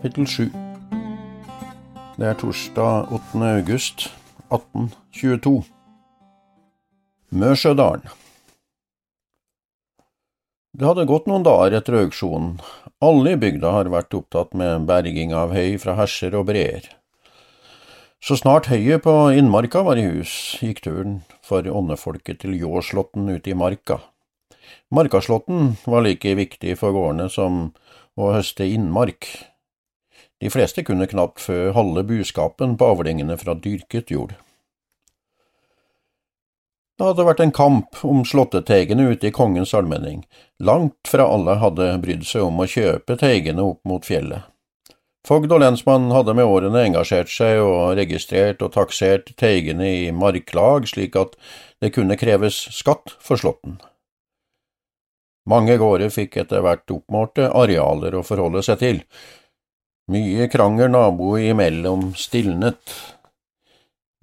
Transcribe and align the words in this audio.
Kapittel 0.00 0.26
7 0.26 0.44
Det 2.16 2.24
er 2.24 2.36
torsdag 2.40 3.10
8. 3.12 3.40
august 3.44 4.06
1822. 4.48 5.58
Mørsjødalen. 7.36 8.06
Det 10.72 10.88
hadde 10.88 11.04
gått 11.04 11.28
noen 11.28 11.44
dager 11.44 11.76
etter 11.76 11.98
auksjonen. 11.98 12.54
Alle 13.04 13.34
i 13.34 13.40
bygda 13.44 13.74
har 13.76 13.92
vært 13.92 14.16
opptatt 14.16 14.56
med 14.56 14.88
berging 14.88 15.36
av 15.36 15.52
høy 15.52 15.76
fra 15.84 15.98
herser 16.00 16.38
og 16.40 16.48
breer. 16.48 16.88
Så 18.24 18.40
snart 18.40 18.72
høyet 18.72 19.04
på 19.04 19.18
innmarka 19.36 19.84
var 19.84 20.00
i 20.00 20.08
hus, 20.08 20.32
gikk 20.64 20.80
turen 20.88 21.20
for 21.44 21.68
åndefolket 21.68 22.40
til 22.46 22.56
Ljåslåtten 22.56 23.28
ute 23.28 23.52
i 23.52 23.58
marka. 23.66 24.00
Markaslåtten 24.88 25.74
var 25.84 26.08
like 26.08 26.38
viktig 26.40 26.78
for 26.80 26.96
gårdene 26.96 27.28
som 27.28 27.66
å 28.16 28.32
høste 28.32 28.64
innmark, 28.64 29.28
de 30.40 30.50
fleste 30.50 30.84
kunne 30.86 31.08
knapt 31.10 31.42
fø 31.44 31.70
halve 31.76 32.04
buskapen 32.08 32.76
på 32.80 32.92
avlingene 32.94 33.36
fra 33.40 33.54
dyrket 33.54 34.12
jord. 34.12 34.36
Det 37.00 37.06
hadde 37.08 37.24
vært 37.24 37.40
en 37.40 37.52
kamp 37.56 38.00
om 38.04 38.26
slåtteteigene 38.28 39.06
ute 39.08 39.30
i 39.30 39.32
kongens 39.32 39.72
allmenning. 39.76 40.18
Langt 40.60 41.08
fra 41.08 41.24
alle 41.32 41.54
hadde 41.62 41.94
brydd 42.02 42.26
seg 42.28 42.44
om 42.44 42.60
å 42.60 42.68
kjøpe 42.68 43.16
teigene 43.20 43.64
opp 43.64 43.80
mot 43.88 44.04
fjellet. 44.04 44.44
Fogd 45.24 45.52
og 45.52 45.60
lensmann 45.60 46.10
hadde 46.12 46.34
med 46.36 46.48
årene 46.48 46.82
engasjert 46.88 47.32
seg 47.32 47.60
og 47.60 47.94
registrert 47.96 48.60
og 48.64 48.72
taksert 48.76 49.32
teigene 49.40 49.88
i 49.88 50.04
marklag 50.16 50.88
slik 50.88 51.16
at 51.20 51.36
det 51.80 51.92
kunne 51.96 52.16
kreves 52.20 52.62
skatt 52.72 53.16
for 53.20 53.40
slåtten. 53.40 53.78
Mange 55.48 55.76
gårder 55.80 56.12
fikk 56.12 56.36
etter 56.44 56.64
hvert 56.64 56.88
oppmålte 56.92 57.48
arealer 57.48 58.16
å 58.16 58.24
forholde 58.24 58.60
seg 58.64 58.80
til, 58.80 59.02
mye 60.10 60.48
krangel 60.50 60.90
naboer 60.90 61.50
imellom 61.52 62.10
stilnet. 62.18 62.94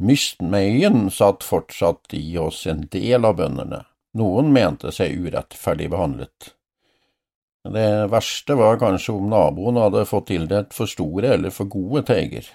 Mystmeien 0.03 1.07
satt 1.11 1.45
fortsatt 1.47 2.13
i 2.13 2.37
oss 2.37 2.65
en 2.67 2.83
del 2.91 3.25
av 3.25 3.37
bøndene. 3.39 3.85
Noen 4.17 4.51
mente 4.53 4.91
seg 4.93 5.15
urettferdig 5.23 5.89
behandlet. 5.93 6.53
Det 7.67 8.07
verste 8.11 8.55
var 8.55 8.79
kanskje 8.79 9.15
om 9.15 9.29
naboen 9.31 9.79
hadde 9.79 10.05
fått 10.07 10.29
tildelt 10.31 10.75
for 10.75 10.89
store 10.89 11.33
eller 11.35 11.53
for 11.55 11.69
gode 11.71 12.05
teiger. 12.07 12.45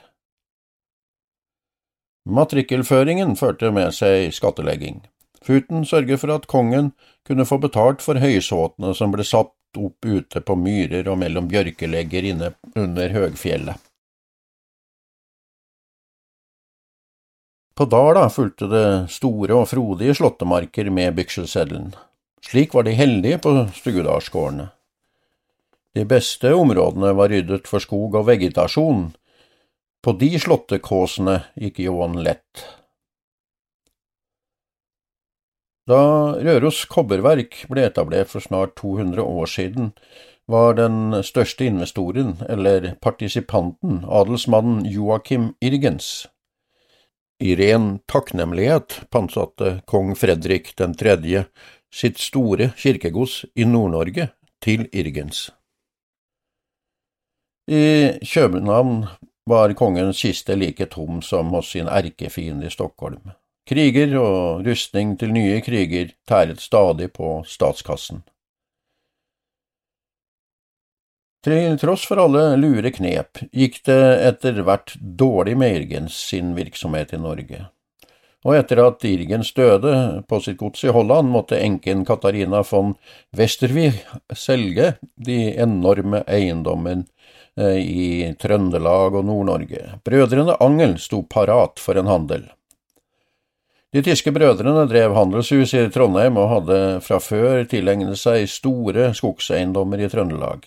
Matrikkelføringen 2.29 3.35
førte 3.37 3.73
med 3.75 3.97
seg 3.97 4.31
skattlegging. 4.37 5.03
Futen 5.43 5.83
sørget 5.89 6.23
for 6.23 6.31
at 6.37 6.47
kongen 6.47 6.93
kunne 7.27 7.47
få 7.49 7.59
betalt 7.59 8.05
for 8.05 8.21
høysåtene 8.23 8.95
som 8.95 9.11
ble 9.15 9.27
satt 9.27 9.51
opp 9.79 10.05
ute 10.05 10.41
på 10.41 10.57
myrer 10.59 11.09
og 11.09 11.19
mellom 11.23 11.49
bjørkelegger 11.51 12.29
inne 12.33 12.53
under 12.77 13.15
høgfjellet. 13.15 13.89
På 17.75 17.87
Dala 17.89 18.27
fulgte 18.31 18.69
det 18.69 18.87
store 19.11 19.57
og 19.57 19.71
frodige 19.71 20.15
slåttemarker 20.19 20.91
med 20.93 21.17
bykselseddelen. 21.17 21.95
Slik 22.45 22.75
var 22.77 22.85
de 22.85 22.93
heldige 22.99 23.39
på 23.41 23.55
Stugedalsgårdene. 23.75 24.69
De 25.97 26.05
beste 26.09 26.53
områdene 26.57 27.13
var 27.17 27.33
ryddet 27.33 27.69
for 27.69 27.85
skog 27.85 28.17
og 28.21 28.29
vegetasjon. 28.29 29.11
På 30.03 30.15
de 30.21 30.31
slåttekåsene 30.41 31.39
gikk 31.61 31.83
Johan 31.85 32.17
lett. 32.25 32.65
Da 35.89 36.03
Røros 36.39 36.85
kobberverk 36.87 37.65
ble 37.71 37.89
etablert 37.89 38.31
for 38.31 38.45
snart 38.45 38.77
200 38.79 39.23
år 39.23 39.49
siden, 39.51 39.93
var 40.47 40.77
den 40.79 41.25
største 41.27 41.67
investoren, 41.67 42.37
eller 42.49 42.95
partisipanten, 43.03 44.05
adelsmannen 44.07 44.85
Joakim 44.87 45.55
Irgens. 45.63 46.29
I 47.43 47.57
ren 47.59 47.99
takknemlighet 48.07 49.01
pantsatte 49.11 49.81
kong 49.91 50.15
Fredrik 50.15 50.71
3. 50.79 51.45
sitt 51.91 52.23
store 52.23 52.71
kirkegods 52.79 53.43
i 53.57 53.67
Nord-Norge 53.67 54.29
til 54.63 54.87
Irgens. 54.93 55.51
I 57.67 58.23
København 58.23 59.07
var 59.47 59.75
kongens 59.75 60.23
kiste 60.23 60.55
like 60.55 60.87
tom 60.87 61.23
som 61.23 61.51
hos 61.51 61.75
sin 61.75 61.91
erkefiende 61.91 62.67
i 62.67 62.71
Stockholm. 62.71 63.33
Kriger 63.69 64.17
og 64.19 64.67
rustning 64.67 65.15
til 65.21 65.31
nye 65.31 65.61
kriger 65.63 66.11
tæret 66.27 66.61
stadig 66.61 67.13
på 67.15 67.41
statskassen. 67.47 68.25
Til 71.47 71.77
tross 71.79 72.07
for 72.07 72.19
alle 72.23 72.43
lure 72.59 72.91
knep 72.95 73.39
gikk 73.51 73.81
det 73.87 74.03
etter 74.29 74.59
hvert 74.67 74.95
dårlig 74.99 75.55
med 75.59 75.77
Irgens 75.77 76.17
sin 76.31 76.53
virksomhet 76.55 77.15
i 77.15 77.19
Norge, 77.23 77.65
og 78.47 78.57
etter 78.59 78.83
at 78.83 79.07
Irgens 79.07 79.51
døde 79.55 79.95
på 80.31 80.39
sitt 80.43 80.59
gods 80.61 80.83
i 80.87 80.95
Holland, 80.95 81.31
måtte 81.31 81.59
enken 81.59 82.05
Katarina 82.07 82.63
von 82.67 82.95
Westervig 83.39 83.93
selge 84.39 84.97
de 85.15 85.39
enorme 85.67 86.23
eiendommene 86.27 87.07
eh, 87.59 87.79
i 87.79 88.33
Trøndelag 88.39 89.19
og 89.19 89.27
Nord-Norge. 89.27 90.01
Brødrene 90.07 90.59
Angel 90.63 90.99
sto 91.03 91.23
parat 91.27 91.83
for 91.83 91.99
en 91.99 92.11
handel. 92.11 92.51
De 93.93 94.01
tyske 94.01 94.33
brødrene 94.33 94.87
drev 94.89 95.13
handelshus 95.13 95.75
i 95.77 95.83
Trondheim 95.93 96.39
og 96.41 96.49
hadde 96.49 96.77
fra 97.05 97.19
før 97.21 97.67
tilegnet 97.69 98.17
seg 98.17 98.47
store 98.49 99.11
skogseiendommer 99.17 100.01
i 100.01 100.09
Trøndelag. 100.09 100.63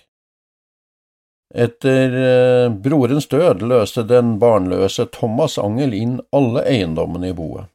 Etter 1.56 2.18
eh, 2.20 2.74
brorens 2.86 3.26
død 3.32 3.64
løste 3.66 4.04
den 4.06 4.36
barnløse 4.42 5.08
Thomas 5.14 5.58
Angel 5.58 5.96
inn 5.98 6.20
alle 6.36 6.62
eiendommene 6.70 7.32
i 7.32 7.38
boet. 7.38 7.72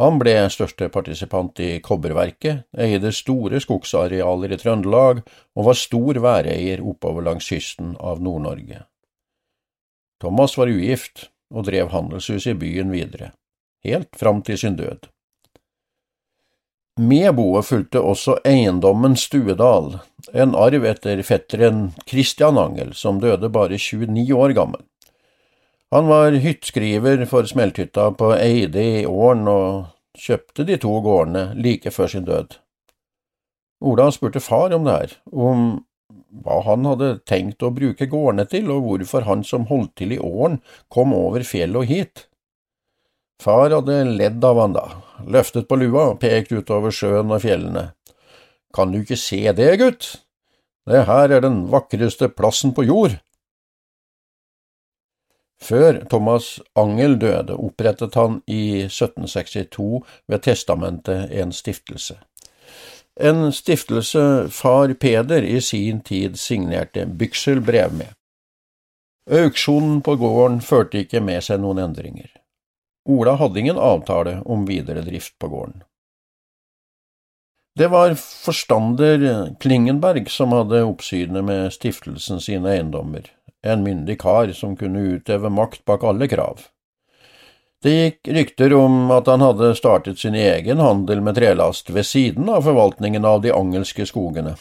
Han 0.00 0.16
ble 0.16 0.32
største 0.48 0.88
partisipant 0.88 1.60
i 1.60 1.74
kobberverket, 1.84 2.62
eide 2.72 3.10
store 3.12 3.60
skogsarealer 3.60 4.54
i 4.54 4.58
Trøndelag 4.62 5.20
og 5.52 5.66
var 5.66 5.76
stor 5.76 6.20
væreier 6.24 6.80
oppover 6.80 7.26
langs 7.26 7.50
kysten 7.52 7.92
av 8.00 8.24
Nord-Norge. 8.24 8.86
Thomas 10.24 10.56
var 10.56 10.72
ugift 10.72 11.26
og 11.52 11.68
drev 11.68 11.92
handelshuset 11.92 12.54
i 12.54 12.58
byen 12.62 12.94
videre 12.94 13.34
helt 13.84 14.16
fram 14.16 14.42
til 14.46 14.58
sin 14.58 14.76
død. 14.78 15.08
Med 17.00 17.32
boet 17.38 17.64
fulgte 17.64 18.02
også 18.04 18.36
eiendommen 18.44 19.14
Stuedal, 19.16 19.94
en 20.36 20.52
arv 20.58 20.84
etter 20.84 21.22
fetteren 21.24 21.90
Christian 22.08 22.58
Angel, 22.60 22.92
som 22.94 23.22
døde 23.22 23.48
bare 23.48 23.78
29 23.78 24.36
år 24.36 24.52
gammel. 24.58 24.82
Han 25.90 26.10
var 26.10 26.36
hyttskriver 26.42 27.24
for 27.26 27.48
smelthytta 27.48 28.10
på 28.18 28.34
Eide 28.36 28.82
i 29.00 29.06
Åren 29.08 29.48
og 29.50 30.18
kjøpte 30.18 30.66
de 30.68 30.76
to 30.82 30.92
gårdene 31.02 31.48
like 31.58 31.90
før 31.90 32.12
sin 32.12 32.26
død. 32.28 32.58
Ola 33.80 34.10
spurte 34.12 34.42
far 34.44 34.74
om 34.76 34.84
det 34.84 34.96
her, 34.98 35.16
om 35.32 35.70
hva 36.44 36.60
han 36.66 36.86
hadde 36.86 37.14
tenkt 37.26 37.64
å 37.64 37.72
bruke 37.74 38.06
gårdene 38.06 38.44
til, 38.46 38.68
og 38.70 38.84
hvorfor 38.86 39.26
han 39.26 39.42
som 39.46 39.66
holdt 39.70 39.96
til 39.98 40.14
i 40.14 40.20
Åren, 40.20 40.60
kom 40.92 41.14
over 41.16 41.42
fjellet 41.46 41.80
og 41.80 41.88
hit. 41.90 42.26
Far 43.40 43.72
hadde 43.72 44.02
ledd 44.04 44.44
av 44.44 44.58
han 44.60 44.74
da, 44.76 44.84
løftet 45.24 45.68
på 45.68 45.78
lua 45.80 46.10
og 46.10 46.18
pekt 46.20 46.52
utover 46.52 46.92
sjøen 46.92 47.32
og 47.32 47.40
fjellene. 47.40 47.90
Kan 48.76 48.92
du 48.92 49.00
ikke 49.00 49.16
se 49.16 49.40
det, 49.56 49.70
gutt? 49.80 50.10
Det 50.88 51.06
her 51.08 51.32
er 51.32 51.44
den 51.44 51.62
vakreste 51.72 52.28
plassen 52.28 52.74
på 52.76 52.84
jord. 52.84 53.16
Før 55.60 56.00
Thomas 56.08 56.58
Angel 56.76 57.18
døde, 57.20 57.56
opprettet 57.56 58.16
han 58.16 58.40
i 58.48 58.86
1762 58.86 60.00
ved 60.28 60.44
testamentet 60.44 61.32
en 61.36 61.52
stiftelse. 61.52 62.16
En 63.20 63.50
stiftelse 63.52 64.48
far 64.48 64.94
Peder 65.00 65.44
i 65.44 65.60
sin 65.60 66.00
tid 66.00 66.36
signerte 66.40 67.04
bykselbrev 67.06 67.92
med. 67.92 68.12
Auksjonen 69.30 70.00
på 70.02 70.16
gården 70.16 70.60
førte 70.64 71.04
ikke 71.04 71.20
med 71.20 71.44
seg 71.44 71.60
noen 71.60 71.82
endringer. 71.84 72.39
Ola 73.10 73.34
hadde 73.40 73.60
ingen 73.60 73.78
avtale 73.78 74.40
om 74.44 74.66
videre 74.68 75.02
drift 75.02 75.38
på 75.38 75.48
gården. 75.50 75.82
Det 77.78 77.88
var 77.88 78.14
forstander 78.14 79.54
Klingenberg 79.60 80.30
som 80.30 80.52
hadde 80.52 80.82
oppsynet 80.84 81.44
med 81.44 81.72
stiftelsen 81.72 82.42
sine 82.42 82.74
eiendommer, 82.74 83.30
en 83.66 83.82
myndig 83.82 84.18
kar 84.20 84.52
som 84.54 84.76
kunne 84.76 85.02
utøve 85.16 85.50
makt 85.50 85.84
bak 85.88 86.04
alle 86.04 86.28
krav. 86.30 86.66
Det 87.82 87.92
gikk 87.96 88.28
rykter 88.36 88.74
om 88.76 89.10
at 89.14 89.28
han 89.30 89.40
hadde 89.40 89.72
startet 89.78 90.18
sin 90.20 90.34
egen 90.36 90.82
handel 90.84 91.22
med 91.24 91.38
trelast 91.40 91.90
ved 91.90 92.04
siden 92.06 92.50
av 92.52 92.66
forvaltningen 92.68 93.24
av 93.24 93.40
de 93.40 93.54
angelske 93.56 94.04
skogene. 94.06 94.58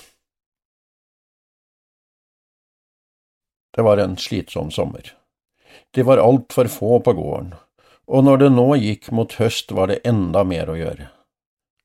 Det 3.75 3.84
var 3.84 4.00
en 4.00 4.16
slitsom 4.18 4.72
sommer. 4.72 5.12
De 5.92 6.04
var 6.04 6.24
altfor 6.24 6.72
få 6.72 7.00
på 7.04 7.13
gården, 7.13 7.51
og 8.09 8.25
når 8.25 8.44
det 8.44 8.51
nå 8.56 8.67
gikk 8.81 9.11
mot 9.13 9.33
høst 9.38 9.71
var 9.75 9.91
det 9.91 10.01
enda 10.07 10.44
mer 10.47 10.71
å 10.71 10.77
gjøre. 10.79 11.09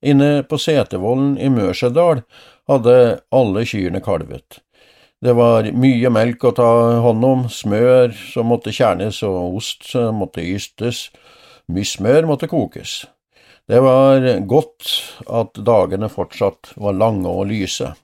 Inne 0.04 0.44
på 0.48 0.58
Setervollen 0.60 1.34
i 1.40 1.50
Mørsedal 1.52 2.22
hadde 2.68 2.96
alle 3.32 3.64
kyrne 3.68 4.00
kalvet. 4.04 4.60
Det 5.24 5.32
var 5.36 5.68
mye 5.72 6.10
melk 6.12 6.44
å 6.44 6.52
ta 6.56 6.70
hånd 7.00 7.24
om, 7.24 7.44
smør 7.48 8.12
som 8.32 8.50
måtte 8.52 8.72
kjernes 8.74 9.22
og 9.24 9.60
ost 9.60 9.86
som 9.88 10.20
måtte 10.20 10.44
ystes, 10.44 11.06
mye 11.72 11.88
smør 11.88 12.28
måtte 12.28 12.48
kokes. 12.50 13.04
Det 13.64 13.80
var 13.80 14.26
godt 14.44 14.90
at 15.24 15.56
dagene 15.64 16.10
fortsatt 16.12 16.74
var 16.76 16.98
lange 17.00 17.30
og 17.30 17.48
lyse. 17.48 17.94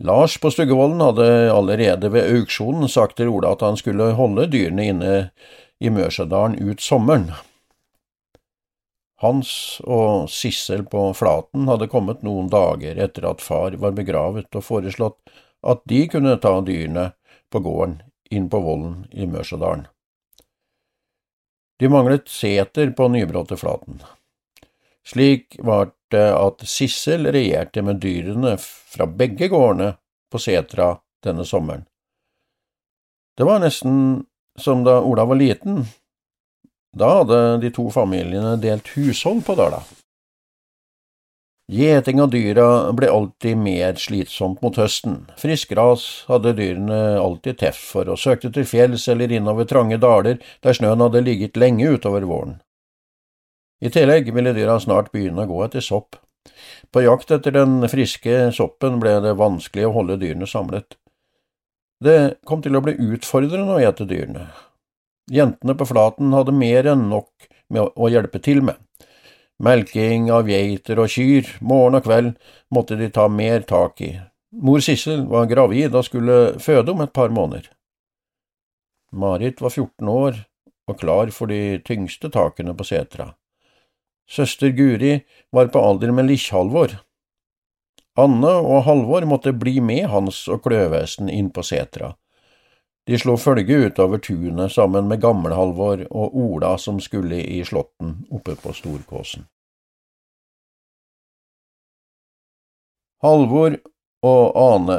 Lars 0.00 0.38
på 0.40 0.48
Stuggevollen 0.54 1.02
hadde 1.02 1.26
allerede 1.52 2.08
ved 2.14 2.30
auksjonen 2.38 2.88
sagt 2.88 3.18
til 3.18 3.28
Ola 3.34 3.52
at 3.56 3.64
han 3.66 3.76
skulle 3.76 4.12
holde 4.16 4.46
dyrene 4.48 4.86
inne 4.92 5.14
i 5.80 5.90
Mørsadalen 5.90 6.58
ut 6.58 6.82
sommeren. 6.82 7.30
Hans 9.18 9.50
og 9.82 10.30
Sissel 10.30 10.84
på 10.86 11.08
Flaten 11.18 11.66
hadde 11.70 11.90
kommet 11.90 12.22
noen 12.26 12.50
dager 12.52 12.98
etter 13.02 13.26
at 13.26 13.42
far 13.42 13.74
var 13.82 13.96
begravet, 13.96 14.46
og 14.54 14.64
foreslått 14.64 15.18
at 15.66 15.82
de 15.90 16.04
kunne 16.10 16.36
ta 16.38 16.54
dyrene 16.62 17.10
på 17.50 17.62
gården 17.64 17.98
inn 18.30 18.46
på 18.50 18.60
vollen 18.62 19.08
i 19.10 19.26
Mørsadalen. 19.26 19.88
De 21.78 21.90
manglet 21.90 22.28
seter 22.30 22.90
på 22.90 23.08
Nybrotteflaten. 23.10 24.02
Slik 25.06 25.56
var 25.58 25.92
det 26.12 26.26
at 26.34 26.62
Sissel 26.66 27.30
regjerte 27.32 27.82
med 27.82 28.00
dyrene 28.02 28.56
fra 28.58 29.06
begge 29.06 29.48
gårdene 29.50 29.94
på 30.30 30.40
setra 30.42 30.92
denne 31.24 31.46
sommeren. 31.46 31.86
Det 33.38 33.46
var 33.46 33.62
nesten 33.62 34.26
som 34.58 34.84
da 34.86 35.00
Ola 35.00 35.24
var 35.28 35.38
liten. 35.40 35.84
Da 36.96 37.18
hadde 37.20 37.58
de 37.62 37.70
to 37.74 37.88
familiene 37.94 38.56
delt 38.60 38.88
hushold 38.96 39.44
på 39.46 39.56
Dala. 39.58 39.82
Gjeting 41.68 42.22
av 42.24 42.30
dyra 42.32 42.66
ble 42.96 43.10
alltid 43.12 43.58
mer 43.60 43.98
slitsomt 44.00 44.62
mot 44.64 44.78
høsten. 44.80 45.26
Frisk 45.36 45.74
gras 45.74 46.04
hadde 46.30 46.54
dyrene 46.56 47.18
alltid 47.20 47.58
teff 47.60 47.82
for, 47.90 48.08
og 48.08 48.16
søkte 48.16 48.48
til 48.54 48.64
fjells 48.64 49.04
eller 49.12 49.34
innover 49.36 49.68
trange 49.68 49.98
daler 50.00 50.40
der 50.64 50.78
snøen 50.78 51.04
hadde 51.04 51.20
ligget 51.26 51.60
lenge 51.60 51.90
utover 51.92 52.24
våren. 52.24 52.56
I 53.84 53.92
tillegg 53.92 54.32
ville 54.32 54.56
dyra 54.56 54.78
snart 54.80 55.12
begynne 55.12 55.44
å 55.44 55.50
gå 55.50 55.60
etter 55.66 55.84
sopp. 55.84 56.16
På 56.88 57.04
jakt 57.04 57.36
etter 57.36 57.52
den 57.52 57.82
friske 57.92 58.48
soppen 58.56 58.96
ble 59.02 59.18
det 59.20 59.36
vanskelig 59.36 59.90
å 59.90 59.92
holde 59.98 60.16
dyrene 60.24 60.48
samlet. 60.48 60.96
Det 62.04 62.38
kom 62.46 62.62
til 62.62 62.78
å 62.78 62.82
bli 62.84 62.94
utfordrende 63.14 63.74
å 63.74 63.80
ete 63.82 64.06
dyrene. 64.06 64.46
Jentene 65.34 65.74
på 65.76 65.86
Flaten 65.90 66.30
hadde 66.32 66.54
mer 66.54 66.86
enn 66.94 67.08
nok 67.10 67.48
med 67.74 67.90
å 67.98 68.10
hjelpe 68.12 68.40
til 68.42 68.62
med. 68.64 68.78
Melking 69.58 70.28
av 70.30 70.46
geiter 70.46 71.00
og 71.02 71.10
kyr, 71.10 71.48
morgen 71.60 71.98
og 71.98 72.04
kveld, 72.06 72.36
måtte 72.70 72.96
de 73.00 73.10
ta 73.10 73.26
mer 73.28 73.66
tak 73.66 73.98
i. 74.06 74.12
Mor 74.54 74.80
Sissel 74.80 75.26
var 75.28 75.50
gravid 75.50 75.96
og 75.98 76.06
skulle 76.06 76.38
føde 76.62 76.94
om 76.94 77.02
et 77.02 77.12
par 77.12 77.34
måneder. 77.34 77.66
Marit 79.10 79.60
var 79.60 79.74
14 79.74 80.08
år 80.08 80.38
og 80.88 81.00
klar 81.00 81.32
for 81.34 81.50
de 81.50 81.80
tyngste 81.84 82.30
takene 82.32 82.76
på 82.78 82.86
setra. 82.86 83.32
Søster 84.28 84.70
Guri 84.76 85.18
var 85.52 85.68
på 85.72 85.82
alder 85.82 86.12
med 86.12 86.28
Likkjalvor. 86.28 86.94
Anne 88.18 88.50
og 88.50 88.82
Halvor 88.88 89.22
måtte 89.30 89.52
bli 89.54 89.76
med 89.80 90.08
Hans 90.10 90.40
og 90.50 90.64
Kløvesen 90.64 91.28
inn 91.30 91.52
på 91.54 91.62
setra. 91.62 92.16
De 93.06 93.18
slo 93.18 93.36
følge 93.40 93.76
utover 93.86 94.18
tunet 94.18 94.74
sammen 94.74 95.06
med 95.08 95.22
Gamle-Halvor 95.22 96.02
og 96.10 96.34
Ola 96.36 96.72
som 96.82 96.98
skulle 97.00 97.38
i 97.40 97.62
slåtten 97.64 98.16
oppe 98.34 98.56
på 98.58 98.74
Storkåsen. 98.74 99.46
Halvor 103.22 103.78
og 104.26 104.58
Ane 104.64 104.98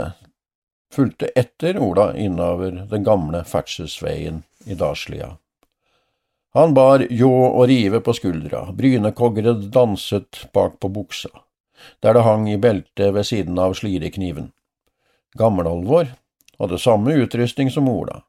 fulgte 0.96 1.30
etter 1.36 1.78
Ola 1.80 2.14
innover 2.18 2.82
den 2.90 3.04
gamle 3.04 3.44
ferdselsveien 3.44 4.42
i 4.66 4.80
Dalslia. 4.80 5.36
Han 6.58 6.74
bar 6.74 7.04
ljå 7.12 7.36
og 7.50 7.68
rive 7.70 8.02
på 8.02 8.16
skuldra, 8.18 8.66
brynekogre 8.74 9.54
danset 9.70 10.48
bak 10.54 10.80
på 10.82 10.90
buksa, 10.90 11.30
der 12.04 12.14
det 12.14 12.26
hang 12.26 12.48
i 12.50 12.58
beltet 12.58 13.14
ved 13.14 13.28
siden 13.28 13.60
av 13.60 13.76
slirekniven. 13.80 14.52
Gammelolvor 15.38 16.12
hadde 16.60 16.82
samme 16.82 17.16
utrustning 17.24 17.72
som 17.72 17.90
Ola. 17.90 18.24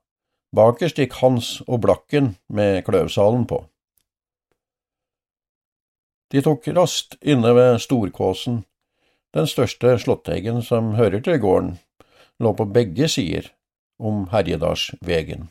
Bakerst 0.56 0.98
gikk 0.98 1.20
Hans 1.20 1.60
og 1.66 1.82
Blakken 1.84 2.34
med 2.48 2.84
kløvsalen 2.86 3.46
på. 3.46 3.62
De 6.30 6.42
tok 6.42 6.66
rast 6.74 7.16
inne 7.22 7.54
ved 7.54 7.80
Storkåsen, 7.82 8.64
den 9.34 9.46
største 9.46 9.96
slåtteggen 9.98 10.62
som 10.62 10.94
hører 10.98 11.22
til 11.22 11.38
gården, 11.42 11.76
lå 12.42 12.52
på 12.54 12.66
begge 12.66 13.08
sider 13.10 13.50
om 13.98 14.26
Herjedalsvegen. 14.32 15.48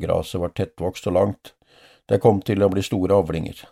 Graset 0.00 0.40
var 0.40 0.52
tettvokst 0.56 1.08
og 1.08 1.16
langt. 1.16 1.52
Det 2.08 2.20
kom 2.20 2.40
til 2.42 2.64
å 2.64 2.70
bli 2.72 2.82
store 2.84 3.16
avlinger. 3.20 3.62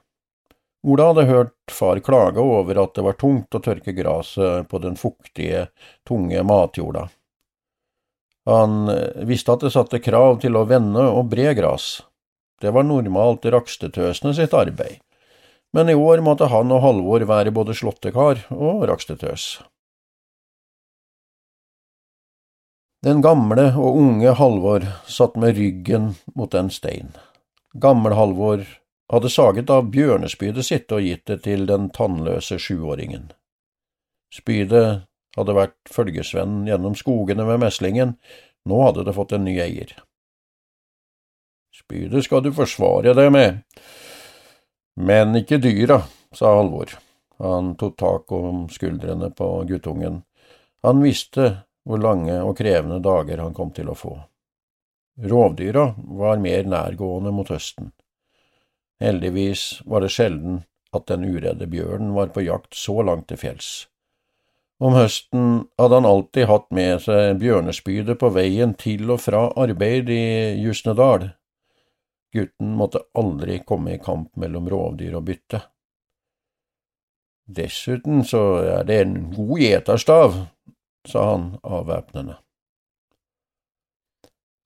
Ola 0.86 1.08
hadde 1.10 1.26
hørt 1.26 1.72
far 1.74 1.98
klage 1.98 2.42
over 2.42 2.78
at 2.84 2.94
det 2.94 3.02
var 3.02 3.16
tungt 3.18 3.54
å 3.54 3.60
tørke 3.62 3.94
gresset 3.96 4.68
på 4.70 4.78
den 4.82 4.94
fuktige, 4.96 5.66
tunge 6.06 6.42
matjorda. 6.46 7.08
Han 8.48 8.88
eh, 8.88 9.24
visste 9.28 9.52
at 9.52 9.66
det 9.66 9.74
satte 9.74 10.00
krav 10.00 10.38
til 10.44 10.56
å 10.56 10.64
vende 10.68 11.02
og 11.10 11.28
bre 11.32 11.50
gras. 11.58 11.98
Det 12.62 12.70
var 12.74 12.86
normalt 12.86 13.44
rakstetøsene 13.44 14.32
sitt 14.34 14.54
arbeid, 14.56 15.02
men 15.74 15.90
i 15.90 15.98
år 15.98 16.22
måtte 16.24 16.48
han 16.50 16.72
og 16.74 16.82
Halvor 16.86 17.26
være 17.28 17.52
både 17.54 17.76
slåttekar 17.76 18.46
og 18.54 18.86
rakstetøs. 18.88 19.50
Den 23.04 23.20
gamle 23.22 23.68
og 23.78 23.98
unge 24.00 24.32
Halvor 24.40 24.86
satt 25.06 25.36
med 25.38 25.58
ryggen 25.58 26.14
mot 26.34 26.54
en 26.58 26.70
stein. 26.70 27.12
Gammel-Halvor 27.78 28.64
hadde 29.12 29.30
saget 29.32 29.70
av 29.70 29.88
bjørnespydet 29.92 30.66
sitt 30.66 30.92
og 30.92 31.04
gitt 31.04 31.26
det 31.30 31.42
til 31.46 31.66
den 31.68 31.88
tannløse 31.94 32.58
sjuåringen. 32.60 33.30
Spydet 34.34 35.08
hadde 35.36 35.56
vært 35.56 35.78
følgesvenn 35.92 36.66
gjennom 36.68 36.96
skogene 36.98 37.46
ved 37.48 37.62
meslingen, 37.62 38.16
nå 38.68 38.82
hadde 38.84 39.06
det 39.08 39.16
fått 39.16 39.32
en 39.36 39.46
ny 39.48 39.56
eier. 39.64 39.94
Spydet 41.72 42.26
skal 42.26 42.42
du 42.44 42.50
forsvare 42.52 43.14
deg 43.16 43.30
med, 43.32 43.60
men 44.98 45.36
ikke 45.38 45.60
dyra, 45.62 46.02
sa 46.34 46.56
Halvor. 46.58 46.96
Han 47.38 47.76
tok 47.78 47.94
tak 47.96 48.32
om 48.34 48.64
skuldrene 48.72 49.30
på 49.30 49.48
guttungen. 49.68 50.24
Han 50.82 51.02
visste 51.04 51.52
hvor 51.86 52.02
lange 52.02 52.34
og 52.42 52.56
krevende 52.58 52.98
dager 53.00 53.44
han 53.44 53.54
kom 53.54 53.70
til 53.72 53.92
å 53.92 53.96
få. 53.96 54.16
Rovdyra 55.22 55.92
var 56.18 56.42
mer 56.42 56.66
nærgående 56.66 57.30
mot 57.34 57.48
høsten. 57.50 57.92
Heldigvis 59.02 59.82
var 59.86 60.02
det 60.02 60.10
sjelden 60.10 60.62
at 60.94 61.06
den 61.10 61.26
uredde 61.28 61.68
bjørnen 61.70 62.14
var 62.16 62.32
på 62.34 62.42
jakt 62.46 62.74
så 62.74 63.02
langt 63.06 63.28
til 63.30 63.38
fjells. 63.38 63.70
Om 64.78 64.94
høsten 64.94 65.46
hadde 65.78 65.98
han 65.98 66.06
alltid 66.06 66.46
hatt 66.46 66.68
med 66.74 67.02
seg 67.02 67.40
bjørnespydet 67.42 68.18
på 68.20 68.30
veien 68.34 68.76
til 68.78 69.10
og 69.10 69.22
fra 69.24 69.48
arbeid 69.58 70.10
i 70.14 70.22
Jusnedal. 70.62 71.32
Gutten 72.34 72.74
måtte 72.78 73.02
aldri 73.18 73.58
komme 73.66 73.96
i 73.96 74.02
kamp 74.02 74.30
mellom 74.38 74.68
rovdyr 74.70 75.16
og 75.18 75.26
bytte. 75.30 75.62
Dessuten 77.48 78.22
så 78.28 78.42
er 78.60 78.84
det 78.86 79.00
en 79.02 79.16
god 79.32 79.62
gjeterstav, 79.62 80.36
sa 81.08 81.24
han 81.32 81.50
avvæpnende. 81.64 82.36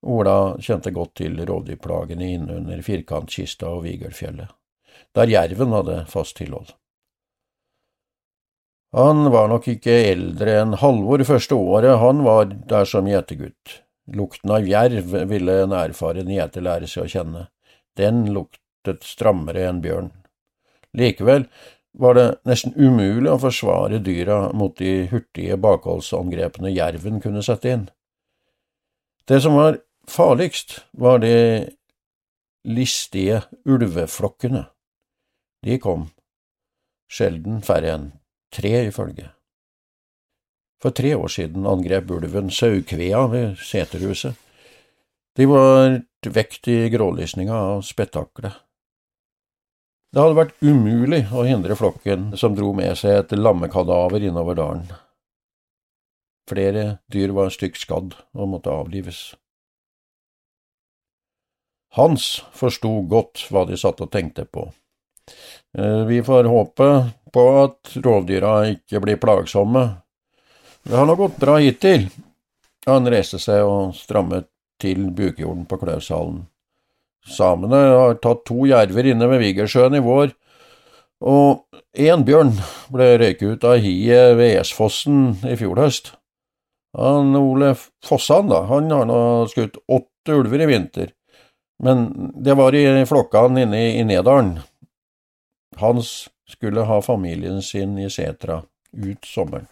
Ola 0.03 0.55
kjente 0.59 0.91
godt 0.91 1.15
til 1.21 1.37
rovdyrplagene 1.47 2.33
innunder 2.35 2.81
Firkantkista 2.83 3.69
og 3.71 3.85
Vigølfjellet, 3.85 4.49
der 5.15 5.31
jerven 5.31 5.75
hadde 5.75 6.01
fast 6.11 6.35
tilhold. 6.41 6.73
Han 8.93 9.31
var 9.33 9.47
nok 9.49 9.67
ikke 9.71 9.93
eldre 10.11 10.59
enn 10.61 10.75
Halvor 10.77 11.23
første 11.25 11.57
året 11.57 11.97
han 12.01 12.19
var 12.27 12.51
der 12.69 12.85
som 12.85 13.07
gjetergutt. 13.09 13.79
Lukten 14.13 14.51
av 14.53 14.67
jerv 14.67 15.15
ville 15.31 15.55
en 15.63 15.73
erfaren 15.73 16.29
gjeter 16.29 16.65
lære 16.65 16.89
seg 16.91 17.07
å 17.07 17.13
kjenne. 17.15 17.45
Den 17.97 18.27
luktet 18.35 19.07
strammere 19.07 19.63
enn 19.69 19.79
bjørn. 19.81 20.11
Likevel 20.93 21.47
var 21.97 22.17
det 22.19 22.27
nesten 22.49 22.75
umulig 22.77 23.31
å 23.31 23.39
forsvare 23.41 24.01
dyra 24.03 24.51
mot 24.53 24.75
de 24.77 25.07
hurtige 25.09 25.57
bakholdsangrepene 25.61 26.73
jerven 26.73 27.21
kunne 27.23 27.41
sette 27.45 27.73
inn. 27.73 27.87
Det 29.25 29.39
som 29.41 29.57
var 29.57 29.79
farligst, 30.09 30.79
var 30.91 31.19
de 31.23 31.69
listige 32.63 33.41
ulveflokkene. 33.65 34.65
De 35.63 35.77
kom, 35.79 36.09
sjelden 37.11 37.61
færre 37.63 37.93
enn 37.95 38.09
tre 38.53 38.73
i 38.87 38.91
følge. 38.93 39.29
For 40.83 40.91
tre 40.91 41.13
år 41.15 41.31
siden 41.31 41.67
angrep 41.69 42.11
ulven 42.11 42.51
saukvea 42.51 43.21
ved 43.31 43.55
seterhuset. 43.63 44.35
De 45.33 45.47
var 45.47 46.01
vekt 46.35 46.67
i 46.67 46.89
grålysninga 46.93 47.55
av 47.55 47.85
spetakkelet. 47.87 48.59
Det 50.13 50.21
hadde 50.21 50.37
vært 50.37 50.59
umulig 50.61 51.23
å 51.33 51.45
hindre 51.47 51.77
flokken 51.79 52.35
som 52.37 52.53
dro 52.53 52.69
med 52.77 52.99
seg 52.99 53.15
et 53.17 53.31
lammekadaver 53.33 54.21
innover 54.27 54.59
dalen. 54.59 54.83
Flere 56.51 56.99
dyr 57.09 57.33
var 57.33 57.49
stygt 57.55 57.79
skadd 57.81 58.13
og 58.35 58.51
måtte 58.51 58.69
avlives. 58.69 59.31
Hans 61.93 62.41
forsto 62.57 63.01
godt 63.09 63.45
hva 63.53 63.67
de 63.69 63.77
satt 63.77 64.01
og 64.01 64.11
tenkte 64.13 64.47
på. 64.49 64.65
Eh, 65.77 66.03
vi 66.09 66.21
får 66.25 66.49
håpe 66.49 66.89
på 67.33 67.43
at 67.63 67.97
rovdyra 68.01 68.55
ikke 68.73 69.01
blir 69.03 69.21
plagsomme. 69.21 69.83
Det 70.83 70.97
har 70.97 71.07
nå 71.07 71.15
gått 71.17 71.37
bra 71.41 71.59
hittil. 71.61 72.09
Han 72.89 73.07
reiste 73.07 73.39
seg 73.39 73.63
og 73.63 73.93
strammet 73.95 74.49
til 74.81 75.05
bukjorden 75.15 75.67
på 75.69 75.79
Klaushallen. 75.79 76.43
Samene 77.23 77.79
har 77.93 78.17
tatt 78.19 78.43
to 78.49 78.65
jerver 78.67 79.07
inne 79.07 79.29
ved 79.31 79.39
Vigersjøen 79.45 79.95
i 79.95 80.03
vår, 80.03 80.33
og 81.23 81.63
én 81.95 82.25
bjørn 82.27 82.51
ble 82.91 83.13
røyket 83.21 83.53
ut 83.53 83.67
av 83.69 83.77
hiet 83.79 84.35
ved 84.35 84.57
Esfossen 84.59 85.37
i 85.47 85.55
fjor 85.59 85.79
høst. 85.79 86.11
Han 86.99 87.31
Ole 87.39 87.71
Fossan, 88.05 88.51
da, 88.51 88.65
han 88.67 88.91
har 88.91 89.07
nå 89.07 89.21
skutt 89.49 89.79
åtte 89.87 90.35
ulver 90.35 90.65
i 90.65 90.67
vinter, 90.69 91.13
men 91.83 92.31
det 92.35 92.55
var 92.55 92.75
i 92.75 93.05
flokkene 93.05 93.65
inne 93.65 93.81
i, 93.91 94.03
Nedalen. 94.07 94.55
Hans 95.75 96.29
skulle 96.47 96.85
ha 96.87 97.01
familien 97.01 97.61
sin 97.61 97.97
i 97.99 98.09
setra 98.09 98.61
ut 98.91 99.25
sommeren. 99.25 99.67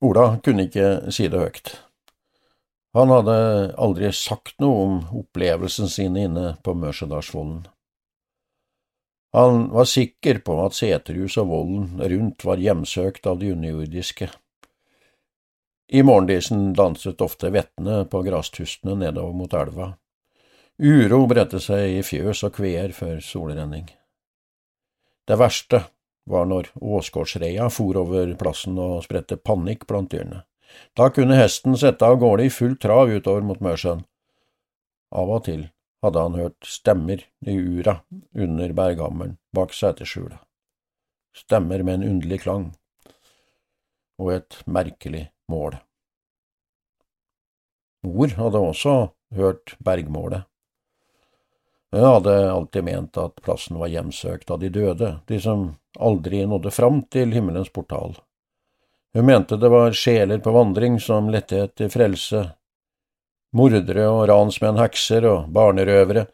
Ola 0.00 0.38
kunne 0.40 0.64
ikke 0.64 1.12
si 1.12 1.28
det 1.28 1.40
høyt. 1.42 1.74
Han 2.96 3.12
hadde 3.12 3.36
aldri 3.78 4.08
sagt 4.16 4.56
noe 4.62 4.86
om 4.86 4.94
opplevelsen 5.20 5.90
sin 5.92 6.16
inne 6.16 6.54
på 6.64 6.72
Mørsedalsvollen. 6.74 7.66
Han 9.36 9.68
var 9.70 9.86
sikker 9.86 10.40
på 10.42 10.56
at 10.64 10.74
seterhus 10.74 11.36
og 11.38 11.52
volden 11.52 12.00
rundt 12.00 12.46
var 12.48 12.58
hjemsøkt 12.58 13.28
av 13.30 13.38
de 13.38 13.52
underjordiske. 13.54 14.30
I 15.92 16.02
morgendisen 16.06 16.68
danset 16.72 17.20
ofte 17.20 17.48
vettene 17.50 18.04
på 18.06 18.20
grastustene 18.22 18.94
nedover 18.94 19.34
mot 19.34 19.54
elva. 19.58 19.88
Uro 20.78 21.24
bredte 21.26 21.58
seg 21.58 21.96
i 21.96 22.04
fjøs 22.06 22.44
og 22.46 22.52
kveer 22.60 22.94
før 22.94 23.16
solrenning. 23.26 23.88
Det 25.26 25.38
verste 25.40 25.80
var 26.30 26.46
når 26.46 26.70
Åsgårdsreia 26.78 27.66
for 27.74 27.98
over 27.98 28.30
plassen 28.38 28.78
og 28.78 29.02
spredte 29.02 29.34
panikk 29.34 29.82
blant 29.90 30.12
dyrene. 30.14 30.44
Da 30.94 31.08
kunne 31.10 31.40
hesten 31.40 31.74
sette 31.74 32.06
av 32.06 32.20
gårde 32.22 32.46
i 32.46 32.54
full 32.54 32.78
trav 32.78 33.10
utover 33.10 33.42
mot 33.42 33.58
Mørsjøen. 33.58 34.04
Av 35.10 35.34
og 35.34 35.42
til 35.48 35.66
hadde 36.06 36.22
han 36.22 36.38
hørt 36.38 36.70
stemmer 36.70 37.26
i 37.42 37.56
ura 37.58 37.96
under 38.38 38.78
berghammeren 38.78 39.34
bak 39.50 39.74
seterskjulet. 39.74 40.38
Stemmer 41.34 41.82
med 41.82 41.98
en 41.98 42.14
underlig 42.14 42.44
klang 42.46 42.70
og 44.20 44.32
et 44.36 44.62
merkelig 44.70 45.26
mål. 45.50 45.76
Mor 48.06 48.32
hadde 48.38 48.62
også 48.70 48.94
hørt 49.36 49.74
bergmålet. 49.84 50.46
Hun 51.92 52.06
hadde 52.06 52.34
alltid 52.52 52.86
ment 52.86 53.18
at 53.18 53.40
plassen 53.42 53.78
var 53.80 53.90
hjemsøkt 53.90 54.50
av 54.50 54.60
de 54.62 54.70
døde, 54.70 55.10
de 55.26 55.40
som 55.42 55.72
aldri 55.98 56.44
nådde 56.46 56.70
fram 56.70 57.02
til 57.10 57.34
himmelens 57.34 57.72
portal. 57.74 58.14
Hun 59.14 59.26
mente 59.26 59.58
det 59.58 59.68
var 59.72 59.92
sjeler 59.92 60.38
på 60.38 60.54
vandring 60.54 61.00
som 61.02 61.32
lette 61.34 61.64
etter 61.64 61.90
frelse, 61.90 62.44
mordere 63.58 64.06
og 64.06 64.28
ransmenn, 64.30 64.78
hekser 64.78 65.26
og 65.26 65.50
barnerøvere. 65.50 66.28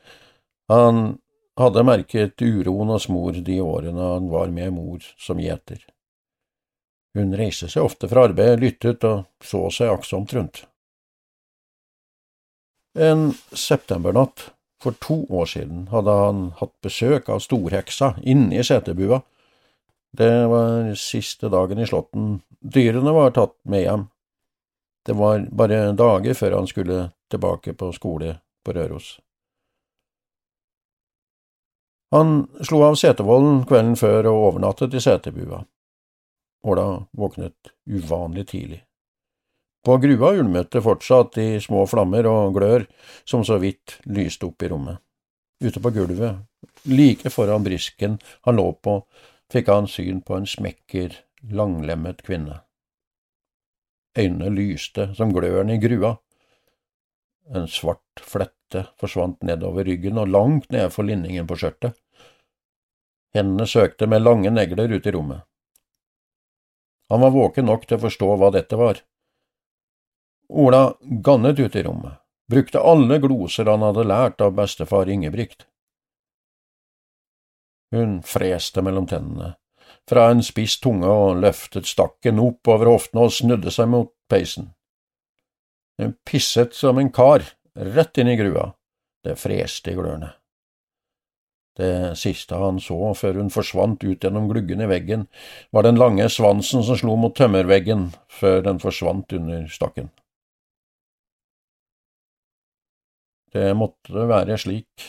Han 0.68 1.16
hadde 1.56 1.86
merket 1.88 2.42
uroen 2.44 2.92
hos 2.92 3.08
mor 3.08 3.32
de 3.32 3.60
årene 3.64 4.12
han 4.12 4.28
var 4.28 4.52
med 4.52 4.76
mor 4.76 5.04
som 5.16 5.40
gjeter. 5.40 5.80
Hun 7.16 7.32
reiste 7.36 7.68
seg 7.72 7.86
ofte 7.86 8.08
fra 8.10 8.26
arbeid, 8.28 8.60
lyttet 8.60 9.04
og 9.08 9.24
så 9.44 9.66
seg 9.72 9.92
aktsomt 9.94 10.34
rundt. 10.36 10.66
En 12.96 13.30
septembernatt 13.52 14.50
for 14.82 14.96
to 15.00 15.22
år 15.32 15.48
siden 15.48 15.86
hadde 15.92 16.12
han 16.12 16.42
hatt 16.60 16.74
besøk 16.84 17.30
av 17.32 17.40
storheksa 17.44 18.14
inne 18.22 18.60
i 18.60 18.64
setebua. 18.64 19.22
Det 20.16 20.32
var 20.52 20.92
siste 21.00 21.48
dagen 21.52 21.80
i 21.80 21.88
slåtten 21.88 22.36
Dyrene 22.66 23.12
var 23.12 23.34
tatt 23.36 23.54
med 23.68 23.84
hjem. 23.84 24.06
Det 25.06 25.14
var 25.14 25.44
bare 25.54 25.92
dager 25.92 26.34
før 26.34 26.56
han 26.58 26.66
skulle 26.66 27.10
tilbake 27.30 27.76
på 27.78 27.92
skole 27.94 28.32
på 28.64 28.74
Røros. 28.74 29.18
Han 32.14 32.46
slo 32.64 32.80
av 32.86 32.96
setevollen 32.98 33.64
kvelden 33.68 33.96
før 33.98 34.30
og 34.32 34.42
overnattet 34.48 34.94
i 34.94 35.02
setebua. 35.02 35.62
Åla 36.66 37.06
våknet 37.14 37.70
uvanlig 37.86 38.48
tidlig. 38.48 38.80
På 39.84 39.96
grua 40.02 40.32
ulmet 40.34 40.70
det 40.74 40.82
fortsatt 40.82 41.38
i 41.38 41.60
små 41.62 41.84
flammer 41.86 42.26
og 42.26 42.56
glør 42.56 42.88
som 43.22 43.44
så 43.46 43.60
vidt 43.62 44.00
lyste 44.10 44.48
opp 44.48 44.66
i 44.66 44.70
rommet. 44.72 44.98
Ute 45.62 45.78
på 45.80 45.92
gulvet, 45.94 46.42
like 46.90 47.30
foran 47.30 47.62
brisken 47.62 48.18
han 48.42 48.58
lå 48.58 48.66
på, 48.82 48.98
fikk 49.52 49.70
han 49.70 49.86
syn 49.86 50.24
på 50.26 50.40
en 50.40 50.50
smekker, 50.50 51.14
langlemmet 51.54 52.26
kvinne. 52.26 52.58
Øynene 54.18 54.50
lyste 54.50 55.12
som 55.14 55.30
gløren 55.30 55.70
i 55.70 55.78
grua. 55.78 56.16
En 57.54 57.70
svart 57.70 58.26
flette 58.26 58.88
forsvant 58.98 59.38
nedover 59.46 59.86
ryggen 59.86 60.18
og 60.18 60.34
langt 60.34 60.72
ned 60.74 60.90
for 60.90 61.06
linningen 61.06 61.46
på 61.46 61.62
skjørtet. 61.62 61.94
Hendene 63.36 63.70
søkte 63.70 64.10
med 64.10 64.26
lange 64.26 64.50
negler 64.50 64.90
ut 64.98 65.06
i 65.06 65.14
rommet. 65.14 65.46
Han 67.08 67.22
var 67.22 67.34
våken 67.34 67.68
nok 67.68 67.86
til 67.86 67.98
å 67.98 68.04
forstå 68.06 68.30
hva 68.40 68.50
dette 68.54 68.78
var. 68.78 69.00
Ola 70.48 70.96
gannet 71.00 71.58
ut 71.58 71.76
i 71.76 71.82
rommet, 71.82 72.18
brukte 72.50 72.82
alle 72.82 73.18
gloser 73.22 73.66
han 73.70 73.82
hadde 73.82 74.06
lært 74.06 74.42
av 74.42 74.54
bestefar 74.58 75.10
Ingebrigt. 75.10 75.66
Hun 77.94 78.20
freste 78.26 78.82
mellom 78.82 79.06
tennene, 79.10 79.54
fra 80.10 80.28
en 80.30 80.42
spiss 80.42 80.78
tunge 80.82 81.10
og 81.10 81.42
løftet 81.42 81.86
stakken 81.86 82.42
opp 82.42 82.68
over 82.70 82.90
hoftene 82.94 83.26
og 83.26 83.34
snudde 83.34 83.74
seg 83.74 83.90
mot 83.90 84.10
peisen. 84.30 84.72
Hun 86.02 86.16
pisset 86.26 86.74
som 86.76 86.98
en 86.98 87.12
kar, 87.14 87.46
rett 87.74 88.18
inn 88.18 88.30
i 88.30 88.36
grua. 88.38 88.72
Det 89.24 89.34
freste 89.40 89.90
i 89.90 89.96
glørne. 89.98 90.34
Det 91.76 92.16
siste 92.16 92.56
han 92.56 92.78
så 92.80 93.12
før 93.18 93.42
hun 93.42 93.50
forsvant 93.52 94.04
ut 94.04 94.22
gjennom 94.24 94.48
gluggen 94.48 94.80
i 94.80 94.88
veggen, 94.88 95.26
var 95.70 95.84
den 95.84 95.98
lange 96.00 96.28
svansen 96.32 96.84
som 96.86 96.96
slo 96.96 97.18
mot 97.20 97.36
tømmerveggen 97.36 98.08
før 98.32 98.62
den 98.64 98.80
forsvant 98.80 99.34
under 99.36 99.66
stakken. 99.68 100.08
Det 103.52 103.74
måtte 103.76 104.24
være 104.28 104.56
slik 104.60 105.04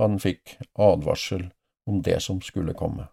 han 0.00 0.18
fikk 0.20 0.56
advarsel 0.72 1.46
om 1.88 2.00
det 2.04 2.18
som 2.24 2.40
skulle 2.44 2.74
komme. 2.76 3.08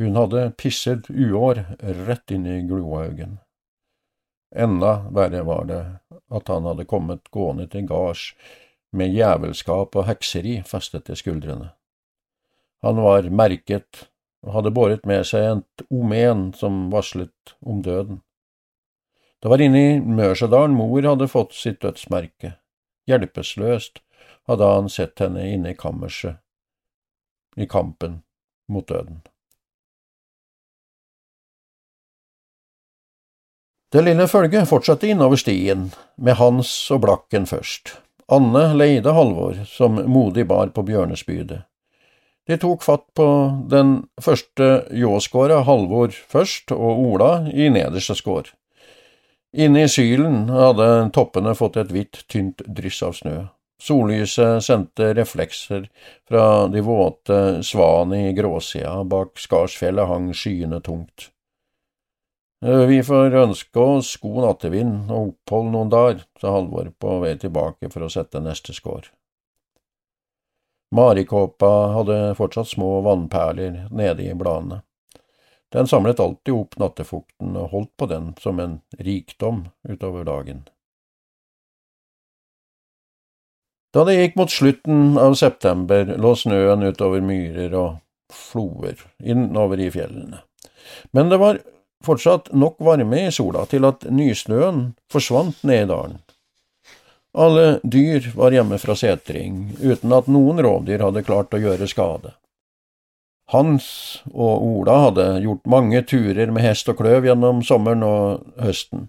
Hun 0.00 0.16
hadde 0.16 0.50
pisset 0.56 1.08
uår 1.10 1.64
rett 2.06 2.32
inn 2.32 2.46
i 2.48 2.60
gloaugen. 2.68 3.38
Enda 4.52 4.94
verre 5.12 5.42
var 5.48 5.68
det 5.68 5.82
at 6.32 6.48
han 6.48 6.68
hadde 6.68 6.88
kommet 6.88 7.30
gående 7.32 7.68
til 7.72 7.86
gards 7.88 8.32
med 8.92 9.14
jævelskap 9.16 9.96
og 9.96 10.06
hekseri 10.06 10.60
festet 10.66 11.06
til 11.08 11.16
skuldrene. 11.16 11.70
Han 12.82 12.98
var 13.02 13.28
merket 13.30 14.08
og 14.42 14.56
hadde 14.56 14.74
båret 14.74 15.06
med 15.06 15.24
seg 15.26 15.46
et 15.48 15.84
omen 15.90 16.50
som 16.58 16.88
varslet 16.92 17.54
om 17.62 17.82
døden. 17.82 18.20
Det 19.42 19.50
var 19.50 19.62
inne 19.62 19.82
i 19.82 20.00
Mørsedalen 20.00 20.74
mor 20.78 21.02
hadde 21.02 21.30
fått 21.30 21.54
sitt 21.58 21.80
dødsmerke. 21.82 22.56
Hjelpeløst 23.10 24.02
hadde 24.50 24.70
han 24.74 24.90
sett 24.90 25.18
henne 25.22 25.48
inne 25.50 25.72
i 25.72 25.78
kammerset, 25.78 26.38
i 27.56 27.66
kampen 27.66 28.22
mot 28.70 28.86
døden. 28.88 29.22
Det 33.92 34.00
lille 34.00 34.24
følget 34.28 34.68
fortsatte 34.70 35.10
innover 35.10 35.36
stien, 35.36 35.90
med 36.16 36.38
Hans 36.38 36.70
og 36.90 37.02
Blakken 37.02 37.44
først. 37.46 37.98
Anne 38.28 38.64
leide 38.78 39.12
Halvor, 39.12 39.64
som 39.66 39.98
modig 40.06 40.46
bar 40.46 40.70
på 40.74 40.84
bjørnespydet. 40.86 41.64
De 42.46 42.58
tok 42.58 42.82
fatt 42.82 43.04
på 43.14 43.26
den 43.70 44.02
første 44.22 44.84
ljåskåra, 44.90 45.62
Halvor 45.66 46.10
først, 46.10 46.74
og 46.74 47.02
Ola 47.12 47.32
i 47.50 47.70
nederste 47.70 48.16
skår. 48.18 48.50
Inne 49.52 49.84
i 49.84 49.90
sylen 49.90 50.46
hadde 50.50 50.88
toppene 51.14 51.54
fått 51.54 51.76
et 51.76 51.92
hvitt, 51.92 52.24
tynt 52.32 52.64
dryss 52.66 53.02
av 53.04 53.18
snø. 53.18 53.36
Sollyset 53.82 54.62
sendte 54.64 55.10
reflekser 55.18 55.88
fra 56.28 56.68
de 56.70 56.80
våte 56.86 57.38
svanene 57.66 58.28
i 58.30 58.34
gråsida, 58.36 59.00
bak 59.04 59.40
Skarsfjellet 59.42 60.08
hang 60.08 60.30
skyene 60.32 60.78
tungt. 60.80 61.31
Eh, 62.62 62.86
vi 62.86 63.02
får 63.02 63.34
ønske 63.34 63.80
oss 63.80 64.16
god 64.22 64.44
nattevind 64.46 65.10
og 65.10 65.32
opphold 65.32 65.72
noen 65.72 65.90
dager, 65.90 66.22
sa 66.38 66.52
Halvor 66.54 66.92
på 67.02 67.18
vei 67.24 67.34
tilbake 67.40 67.90
for 67.90 68.06
å 68.06 68.10
sette 68.12 68.42
neste 68.42 68.74
skår. 68.76 69.08
Marikåpa 70.94 71.70
hadde 71.96 72.18
fortsatt 72.38 72.68
små 72.70 73.00
vannperler 73.02 73.88
nede 73.90 74.28
i 74.28 74.36
bladene. 74.38 74.82
Den 75.72 75.88
samlet 75.88 76.20
alltid 76.20 76.54
opp 76.54 76.76
nattefukten 76.78 77.56
og 77.56 77.72
holdt 77.72 77.92
på 77.96 78.06
den 78.06 78.34
som 78.38 78.60
en 78.60 78.78
rikdom 79.00 79.64
utover 79.88 80.28
dagen. 80.28 80.66
Da 83.92 84.04
det 84.04 84.18
gikk 84.18 84.36
mot 84.36 84.52
slutten 84.52 85.18
av 85.20 85.34
september, 85.40 86.14
lå 86.16 86.36
snøen 86.36 86.84
utover 86.84 87.24
myrer 87.24 87.74
og 87.76 87.98
floer 88.32 89.00
innover 89.18 89.80
i 89.80 89.90
fjellene. 89.92 90.44
Men 91.12 91.32
det 91.32 91.40
var 91.40 91.58
fortsatt 92.04 92.52
nok 92.52 92.80
varme 92.82 93.26
i 93.26 93.32
sola 93.32 93.64
til 93.70 93.86
at 93.88 94.06
nysnøen 94.10 94.92
forsvant 95.12 95.62
ned 95.66 95.86
i 95.86 95.90
dalen. 95.90 96.20
Alle 97.32 97.80
dyr 97.82 98.28
var 98.36 98.52
hjemme 98.52 98.76
fra 98.78 98.96
setring, 98.98 99.72
uten 99.80 100.12
at 100.12 100.28
noen 100.28 100.60
rovdyr 100.60 101.00
hadde 101.00 101.24
klart 101.24 101.54
å 101.56 101.60
gjøre 101.62 101.88
skade. 101.88 102.34
Hans 103.52 103.86
og 104.32 104.64
Ola 104.64 104.98
hadde 105.06 105.26
gjort 105.44 105.68
mange 105.68 106.02
turer 106.08 106.52
med 106.52 106.64
hest 106.64 106.88
og 106.92 107.00
kløv 107.00 107.26
gjennom 107.28 107.62
sommeren 107.64 108.04
og 108.06 108.44
høsten. 108.60 109.08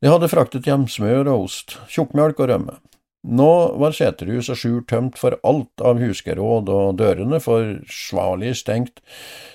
De 0.00 0.08
hadde 0.08 0.30
fraktet 0.32 0.68
hjem 0.68 0.86
smør 0.88 1.28
og 1.28 1.46
ost, 1.46 1.76
tjukkmelk 1.92 2.40
og 2.40 2.50
rømme. 2.52 2.78
Nå 3.20 3.52
var 3.76 3.92
seterhus 3.92 4.48
og 4.48 4.56
skjul 4.56 4.84
tømt 4.88 5.18
for 5.20 5.36
alt 5.44 5.82
av 5.84 6.00
huskeråd 6.00 6.70
og 6.72 6.94
dørene 6.96 7.40
forsvarlig 7.44 8.54
stengt, 8.56 9.02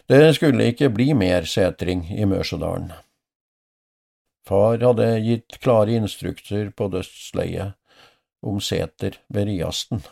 det 0.06 0.36
skulle 0.38 0.70
ikke 0.70 0.92
bli 0.94 1.16
mer 1.18 1.48
setring 1.50 2.06
i 2.14 2.28
Mørsedalen. 2.30 2.92
Far 4.46 4.78
hadde 4.78 5.08
gitt 5.26 5.58
klare 5.64 5.98
instrukser 5.98 6.70
på 6.78 6.92
dødsleiet 6.94 7.74
om 8.46 8.62
seter 8.62 9.18
ved 9.34 9.50
Riasten. 9.50 10.04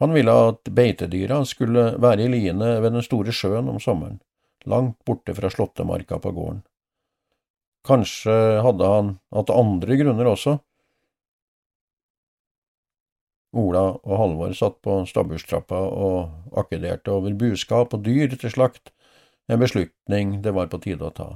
Han 0.00 0.16
ville 0.16 0.32
at 0.32 0.72
beitedyra 0.72 1.42
skulle 1.46 1.92
være 2.00 2.24
i 2.24 2.32
liene 2.32 2.78
ved 2.80 2.96
den 2.96 3.04
store 3.04 3.34
sjøen 3.36 3.68
om 3.68 3.76
sommeren, 3.78 4.22
langt 4.64 4.96
borte 5.04 5.36
fra 5.36 5.52
slåttemarka 5.52 6.16
på 6.24 6.32
gården. 6.32 6.62
Kanskje 7.86 8.34
hadde 8.64 8.88
han 8.88 9.16
hatt 9.34 9.52
andre 9.52 9.98
grunner 10.00 10.32
også. 10.32 10.56
Ola 13.52 13.84
og 14.00 14.16
Halvor 14.16 14.54
satt 14.56 14.78
på 14.84 15.02
stabburstrappa 15.08 15.76
og 15.76 16.58
akkederte 16.58 17.12
over 17.12 17.34
buskap 17.36 17.92
og 17.92 18.04
dyr 18.06 18.32
til 18.32 18.52
slakt, 18.52 18.92
en 19.50 19.60
beslutning 19.60 20.38
det 20.44 20.54
var 20.56 20.70
på 20.72 20.80
tide 20.80 21.04
å 21.04 21.12
ta. 21.12 21.28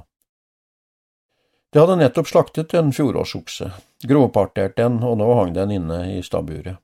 De 1.73 1.83
hadde 1.83 1.97
nettopp 1.99 2.29
slaktet 2.31 2.73
en 2.79 2.93
fjorårsokse, 2.95 3.69
grovpartert 4.07 4.77
den, 4.79 5.01
og 5.03 5.17
nå 5.19 5.27
hang 5.37 5.53
den 5.53 5.73
inne 5.75 5.99
i 6.15 6.21
stabburet. 6.25 6.79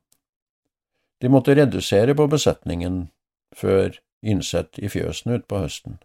De 1.24 1.32
måtte 1.32 1.56
redusere 1.56 2.13
på 2.20 2.28
besetningen 2.28 3.08
før 3.56 3.96
innsett 4.22 4.80
i 4.80 4.90
fjøsene 4.92 5.40
utpå 5.40 5.62
høsten. 5.63 6.02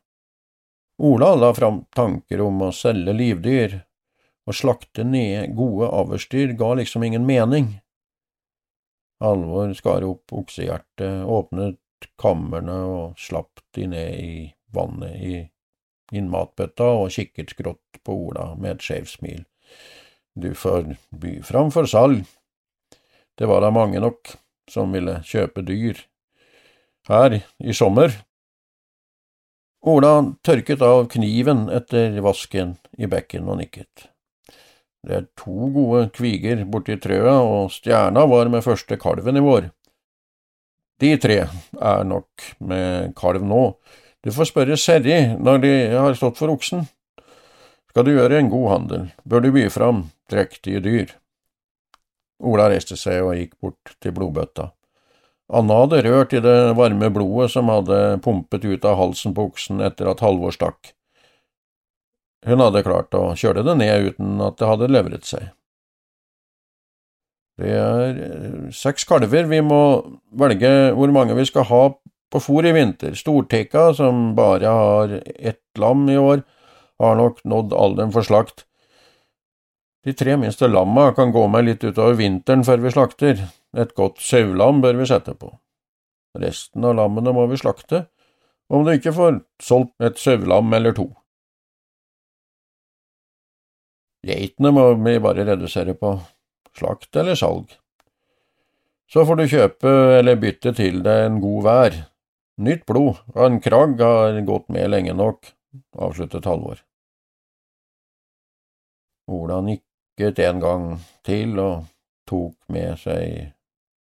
Ola 0.98 1.32
la 1.34 1.50
fram 1.54 1.82
tanker 1.94 2.40
om 2.42 2.62
å 2.62 2.72
selge 2.74 3.14
livdyr, 3.14 3.76
å 4.48 4.54
slakte 4.54 5.04
ned 5.04 5.52
gode 5.58 5.90
avlsdyr 5.92 6.54
ga 6.58 6.72
liksom 6.78 7.04
ingen 7.04 7.26
mening. 7.26 7.68
Alvor 9.24 9.72
skar 9.74 10.04
opp 10.06 10.32
oksehjertet, 10.32 11.24
åpnet 11.26 11.78
kamrene 12.20 12.76
og 12.86 13.18
slapp 13.18 13.62
de 13.74 13.88
ned 13.90 14.18
i 14.22 14.34
vannet 14.74 15.16
i 15.18 15.38
innmatbøtta 16.14 16.86
og 17.00 17.10
kikket 17.12 17.54
skrått 17.54 18.00
på 18.04 18.14
Ola 18.28 18.52
med 18.54 18.76
et 18.76 18.84
skjevt 18.86 19.16
smil. 19.16 19.42
Du 20.38 20.52
får 20.54 20.94
by 21.10 21.38
fram 21.42 21.72
for 21.74 21.88
salg. 21.90 22.22
Det 23.38 23.48
var 23.50 23.62
da 23.62 23.72
mange 23.74 24.00
nok 24.02 24.36
som 24.70 24.94
ville 24.94 25.18
kjøpe 25.26 25.64
dyr 25.66 25.98
her 27.08 27.40
i 27.58 27.74
sommer. 27.74 28.12
Ola 29.88 30.12
tørket 30.44 30.82
av 30.82 31.06
kniven 31.10 31.68
etter 31.74 32.18
vasken 32.22 32.76
i 32.98 33.06
bekken 33.10 33.46
og 33.48 33.60
nikket. 33.60 34.08
Det 35.06 35.14
er 35.14 35.26
to 35.38 35.68
gode 35.74 36.08
kviger 36.14 36.64
borti 36.68 36.96
trøa, 36.98 37.36
og 37.38 37.70
stjerna 37.72 38.24
var 38.26 38.50
med 38.50 38.64
første 38.66 38.98
kalven 39.00 39.38
i 39.38 39.44
vår. 39.44 39.70
De 40.98 41.12
tre 41.22 41.38
er 41.46 42.04
nok 42.04 42.48
med 42.58 43.14
kalv 43.18 43.44
nå. 43.46 43.62
Du 44.24 44.32
får 44.34 44.50
spørre 44.50 44.78
Serri 44.80 45.20
når 45.38 45.62
de 45.62 45.72
har 45.94 46.16
stått 46.18 46.40
for 46.40 46.50
oksen. 46.50 46.88
Skal 47.92 48.04
du 48.04 48.16
gjøre 48.16 48.40
en 48.40 48.50
god 48.50 48.68
handel, 48.72 49.06
bør 49.24 49.44
du 49.44 49.52
by 49.54 49.68
fram 49.70 50.08
drektige 50.30 50.82
dyr. 50.82 51.14
Ola 52.42 52.68
reiste 52.70 52.98
seg 52.98 53.22
og 53.22 53.38
gikk 53.38 53.54
bort 53.62 53.94
til 54.02 54.14
blodbøtta. 54.14 54.72
Anna 55.48 55.78
hadde 55.80 56.02
rørt 56.04 56.34
i 56.36 56.42
det 56.44 56.74
varme 56.76 57.08
blodet 57.14 57.48
som 57.54 57.70
hadde 57.72 58.18
pumpet 58.24 58.66
ut 58.68 58.84
av 58.84 58.98
halsen 59.00 59.32
på 59.34 59.46
oksen 59.48 59.80
etter 59.80 60.10
at 60.10 60.20
Halvor 60.20 60.52
stakk. 60.52 60.92
Hun 62.46 62.62
hadde 62.62 62.84
klart 62.86 63.14
å 63.18 63.32
kjøre 63.38 63.64
det 63.66 63.74
ned 63.80 64.12
uten 64.12 64.42
at 64.44 64.58
det 64.60 64.68
hadde 64.68 64.90
levret 64.90 65.26
seg. 65.26 65.48
Det 67.58 67.72
er 67.74 68.20
eh, 68.22 68.68
seks 68.74 69.06
kalver, 69.08 69.48
vi 69.50 69.58
må 69.66 69.80
velge 70.38 70.92
hvor 70.94 71.10
mange 71.14 71.34
vi 71.34 71.46
skal 71.48 71.66
ha 71.72 71.82
på 72.30 72.42
fôr 72.42 72.68
i 72.68 72.74
vinter. 72.76 73.16
Storteka, 73.18 73.90
som 73.98 74.36
bare 74.38 74.70
har 74.70 75.18
ett 75.26 75.64
lam 75.80 76.06
i 76.12 76.18
år, 76.20 76.44
har 77.02 77.18
nok 77.18 77.42
nådd 77.48 77.74
alderen 77.74 78.14
for 78.14 78.26
slakt. 78.26 78.64
De 80.06 80.14
tre 80.14 80.36
minste 80.38 80.68
lamma 80.70 81.10
kan 81.16 81.32
gå 81.34 81.46
med 81.50 81.66
litt 81.66 81.84
utover 81.84 82.14
vinteren 82.20 82.62
før 82.66 82.84
vi 82.84 82.92
slakter. 82.94 83.40
Et 83.76 83.90
godt 83.96 84.22
saulam 84.22 84.82
bør 84.84 85.00
vi 85.00 85.08
sette 85.10 85.34
på. 85.34 85.50
Resten 86.38 86.86
av 86.86 86.94
lammene 87.00 87.34
må 87.34 87.48
vi 87.50 87.58
slakte, 87.58 88.06
om 88.70 88.84
du 88.84 88.92
ikke 88.94 89.14
får 89.16 89.40
solgt 89.64 89.96
et 90.04 90.20
saulam 90.20 90.70
eller 90.76 90.94
to. 90.94 91.08
Geitene 94.26 94.72
må 94.74 94.84
vi 94.98 95.18
bare 95.22 95.46
redusere 95.46 95.94
på 95.94 96.16
slakt 96.76 97.16
eller 97.16 97.38
salg. 97.38 97.70
Så 99.08 99.24
får 99.24 99.38
du 99.38 99.44
kjøpe 99.48 99.92
eller 100.18 100.40
bytte 100.40 100.74
til 100.76 101.00
deg 101.04 101.26
en 101.26 101.38
god 101.40 101.62
vær. 101.64 101.98
Nytt 102.58 102.84
blod 102.90 103.20
og 103.34 103.44
en 103.44 103.60
kragg 103.62 104.00
har 104.02 104.40
gått 104.44 104.66
med 104.74 104.90
lenge 104.90 105.14
nok, 105.16 105.52
avsluttet 105.94 106.48
Halvor. 106.50 106.82
Ola 109.28 109.60
nikket 109.62 110.40
en 110.42 110.60
gang 110.60 110.88
til 111.24 111.54
og 111.62 111.86
tok 112.28 112.56
med 112.74 112.98
seg 113.00 113.52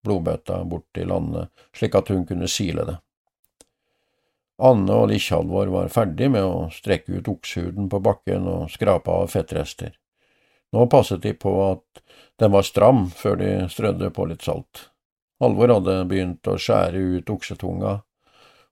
blodbøtta 0.04 0.64
bort 0.66 0.88
til 0.96 1.12
Anne, 1.14 1.48
slik 1.76 1.96
at 2.00 2.10
hun 2.12 2.26
kunne 2.28 2.50
sile 2.52 2.88
det. 2.88 2.98
Anne 4.58 4.96
og 5.04 5.12
Likkjalvor 5.12 5.70
var 5.70 5.94
ferdig 5.94 6.32
med 6.34 6.42
å 6.42 6.68
strekke 6.74 7.20
ut 7.20 7.30
oksehuden 7.30 7.92
på 7.92 8.02
bakken 8.02 8.48
og 8.50 8.72
skrape 8.74 9.14
av 9.14 9.30
fettrester. 9.30 9.94
Nå 10.76 10.88
passet 10.92 11.22
de 11.24 11.34
på 11.34 11.54
at 11.72 12.02
den 12.40 12.52
var 12.52 12.66
stram 12.68 13.08
før 13.10 13.40
de 13.40 13.52
strødde 13.72 14.12
på 14.14 14.28
litt 14.30 14.44
salt. 14.46 14.90
Halvor 15.42 15.72
hadde 15.78 16.02
begynt 16.10 16.48
å 16.50 16.58
skjære 16.60 17.02
ut 17.18 17.30
oksetunga. 17.30 18.00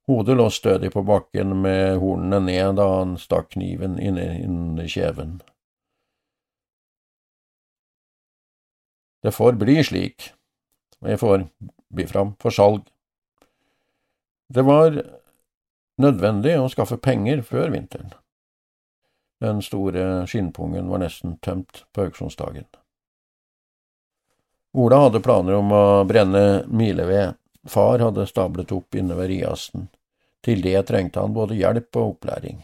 Hodet 0.09 0.35
lå 0.37 0.49
stødig 0.53 0.91
på 0.93 1.01
bakken 1.05 1.55
med 1.61 1.97
hornene 2.01 2.41
ned 2.45 2.77
da 2.77 2.87
han 2.99 3.15
stakk 3.21 3.53
kniven 3.55 3.97
inn 4.01 4.19
i 4.81 4.87
kjeven. 4.89 5.39
Det 9.25 9.33
får 9.33 9.55
bli 9.57 9.79
slik, 9.81 10.27
jeg 11.01 11.17
får 11.17 11.47
bli 11.89 12.05
fram 12.05 12.35
for 12.41 12.53
salg. 12.53 12.83
Det 14.53 14.61
var 14.61 14.99
nødvendig 16.01 16.53
å 16.59 16.69
skaffe 16.69 16.99
penger 17.01 17.41
før 17.45 17.73
vinteren. 17.73 18.13
Den 19.41 19.61
store 19.61 20.25
skinnpungen 20.27 20.87
var 20.89 21.03
nesten 21.03 21.37
tømt 21.43 21.83
på 21.93 22.07
auksjonsdagen. 22.07 22.67
Ola 24.75 25.01
hadde 25.05 25.23
planer 25.23 25.57
om 25.59 25.71
å 25.71 25.83
brenne 26.07 26.63
mileved. 26.67 27.35
Far 27.67 27.99
hadde 28.03 28.27
stablet 28.29 28.71
opp 28.75 28.95
inne 28.95 29.15
ved 29.17 29.31
Riasten. 29.31 29.89
Til 30.45 30.61
det 30.61 30.77
trengte 30.87 31.23
han 31.23 31.33
både 31.33 31.57
hjelp 31.57 31.95
og 31.97 32.15
opplæring. 32.15 32.59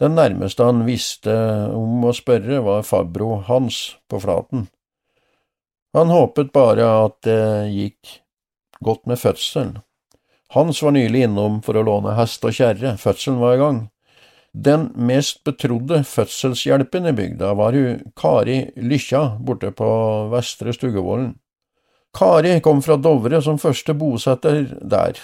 Den 0.00 0.16
nærmeste 0.16 0.64
han 0.66 0.86
visste 0.86 1.34
om 1.76 2.02
å 2.08 2.14
spørre, 2.16 2.62
var 2.64 2.86
farbro 2.86 3.36
Hans 3.46 3.98
på 4.10 4.18
Flaten. 4.22 4.66
Han 5.92 6.10
håpet 6.10 6.54
bare 6.54 6.86
at 7.04 7.18
det 7.26 7.68
gikk 7.70 8.16
godt 8.80 9.04
med 9.06 9.20
fødselen. 9.20 9.76
Hans 10.56 10.82
var 10.82 10.96
nylig 10.96 11.26
innom 11.28 11.60
for 11.64 11.76
å 11.76 11.84
låne 11.84 12.16
hest 12.16 12.44
og 12.48 12.56
kjerre, 12.56 12.96
fødselen 13.00 13.38
var 13.40 13.54
i 13.54 13.60
gang. 13.60 13.82
Den 14.52 14.90
mest 14.94 15.44
betrodde 15.44 16.02
fødselshjelpen 16.04 17.06
i 17.08 17.12
bygda 17.16 17.54
var 17.56 17.72
hun 17.72 18.02
Kari 18.16 18.58
Lykkja 18.76 19.38
borte 19.40 19.70
på 19.72 19.88
Vestre 20.32 20.74
Stuggevollen. 20.76 21.38
Kari 22.12 22.60
kom 22.60 22.82
fra 22.84 22.98
Dovre 23.00 23.40
som 23.42 23.56
første 23.58 23.94
bosetter 23.96 24.66
der, 24.84 25.16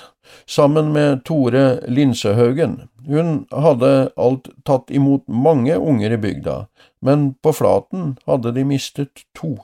sammen 0.46 0.92
med 0.92 1.20
Tore 1.28 1.82
Linsehaugen. 1.84 2.88
Hun 3.04 3.44
hadde 3.52 4.08
alt 4.16 4.48
tatt 4.64 4.88
imot 4.88 5.26
mange 5.28 5.76
unger 5.76 6.16
i 6.16 6.20
bygda, 6.22 6.56
men 7.04 7.34
på 7.44 7.52
Flaten 7.52 8.16
hadde 8.24 8.54
de 8.56 8.64
mistet 8.64 9.26
to. 9.36 9.58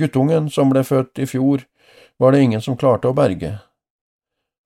Guttungen 0.00 0.48
som 0.50 0.72
ble 0.72 0.80
født 0.88 1.20
i 1.20 1.28
fjor, 1.28 1.68
var 2.18 2.32
det 2.32 2.40
ingen 2.40 2.64
som 2.64 2.80
klarte 2.80 3.12
å 3.12 3.16
berge. 3.16 3.58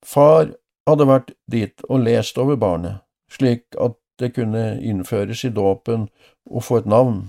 Far 0.07 0.55
hadde 0.87 1.11
vært 1.11 1.35
dit 1.51 1.83
og 1.89 2.07
lest 2.07 2.39
over 2.39 2.57
barnet, 2.57 3.03
slik 3.33 3.65
at 3.81 3.97
det 4.19 4.33
kunne 4.35 4.81
innføres 4.83 5.45
i 5.47 5.53
dåpen 5.55 6.09
og 6.51 6.65
få 6.67 6.83
et 6.83 6.91
navn. 6.91 7.29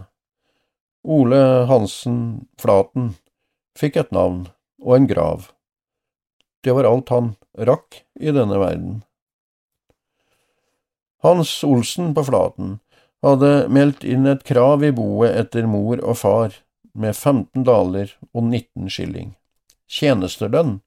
Ole 1.03 1.65
Hansen 1.69 2.47
Flaten 2.59 3.13
fikk 3.77 3.99
et 4.01 4.11
navn 4.15 4.47
og 4.81 4.95
en 4.95 5.07
grav. 5.07 5.51
Det 6.63 6.75
var 6.75 6.89
alt 6.89 7.11
han 7.13 7.33
rakk 7.55 8.01
i 8.19 8.33
denne 8.35 8.57
verden. 8.59 8.99
Hans 11.23 11.63
Olsen 11.67 12.13
på 12.15 12.23
Flaten 12.27 12.77
hadde 13.23 13.67
meldt 13.71 14.05
inn 14.07 14.27
et 14.27 14.45
krav 14.47 14.83
i 14.83 14.91
boet 14.95 15.35
etter 15.35 15.67
mor 15.67 15.99
og 15.99 16.19
far 16.19 16.55
med 16.95 17.15
15 17.15 17.65
daler 17.67 18.13
og 18.33 18.43
19 18.43 18.91
skilling. 18.91 19.33
Tjenestelønn 19.89 20.79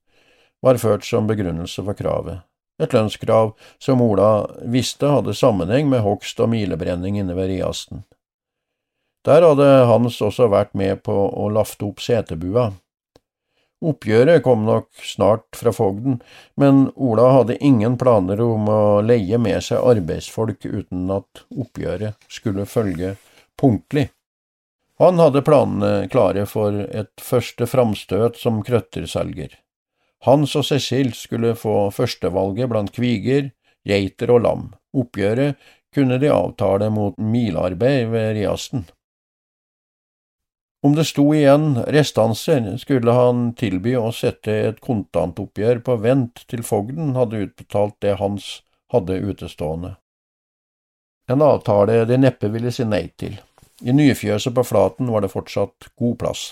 var 0.62 0.80
ført 0.80 1.04
som 1.04 1.28
begrunnelse 1.28 1.84
for 1.84 1.98
kravet, 1.98 2.40
et 2.82 2.94
lønnskrav 2.94 3.54
som 3.82 4.02
Ola 4.04 4.46
visste 4.62 5.10
hadde 5.10 5.36
sammenheng 5.38 5.90
med 5.90 6.04
hogst 6.04 6.40
og 6.42 6.50
milebrenning 6.52 7.18
inne 7.20 7.36
ved 7.38 7.52
Riasten. 7.52 8.04
Der 9.26 9.44
hadde 9.46 9.68
Hans 9.86 10.18
også 10.22 10.48
vært 10.50 10.74
med 10.74 11.04
på 11.06 11.14
å 11.14 11.48
lafte 11.54 11.86
opp 11.86 12.02
setebua. 12.02 12.72
Oppgjøret 13.82 14.44
kom 14.46 14.62
nok 14.66 14.88
snart 15.02 15.58
fra 15.58 15.72
fogden, 15.74 16.20
men 16.54 16.84
Ola 16.94 17.28
hadde 17.38 17.58
ingen 17.58 17.96
planer 17.98 18.40
om 18.44 18.68
å 18.70 18.82
leie 19.02 19.38
med 19.42 19.58
seg 19.66 19.82
arbeidsfolk 19.82 20.66
uten 20.66 21.10
at 21.10 21.42
oppgjøret 21.50 22.30
skulle 22.30 22.66
følge 22.70 23.16
punktlig. 23.58 24.08
Han 25.02 25.18
hadde 25.18 25.42
planene 25.42 26.06
klare 26.12 26.44
for 26.46 26.84
et 26.84 27.14
første 27.22 27.66
framstøt 27.66 28.38
som 28.38 28.62
krøtterselger. 28.62 29.56
Hans 30.22 30.54
og 30.58 30.66
Cecil 30.68 31.12
skulle 31.18 31.56
få 31.58 31.90
førstevalget 31.90 32.70
blant 32.70 32.92
kviger, 32.94 33.50
geiter 33.88 34.30
og 34.30 34.44
lam. 34.44 34.66
Oppgjøret 34.94 35.58
kunne 35.94 36.18
de 36.22 36.30
avtale 36.32 36.90
mot 36.94 37.18
milarbeid 37.18 38.12
ved 38.12 38.36
Riasten. 38.38 38.84
Om 40.82 40.94
det 40.98 41.04
sto 41.06 41.28
igjen 41.34 41.76
restanser, 41.94 42.64
skulle 42.78 43.14
han 43.14 43.52
tilby 43.58 43.94
å 43.98 44.08
sette 44.14 44.54
et 44.68 44.80
kontantoppgjør 44.82 45.82
på 45.86 45.98
vent 46.02 46.42
til 46.50 46.64
fogden 46.66 47.14
hadde 47.14 47.44
utbetalt 47.46 47.98
det 48.02 48.16
Hans 48.18 48.48
hadde 48.90 49.20
utestående. 49.22 49.94
En 51.30 51.42
avtale 51.42 52.02
de 52.10 52.18
neppe 52.18 52.50
ville 52.50 52.72
si 52.74 52.86
nei 52.86 53.04
til. 53.14 53.38
I 53.82 53.94
nyfjøset 53.94 54.54
på 54.54 54.66
Flaten 54.66 55.10
var 55.10 55.22
det 55.22 55.30
fortsatt 55.30 55.92
god 55.98 56.18
plass. 56.18 56.42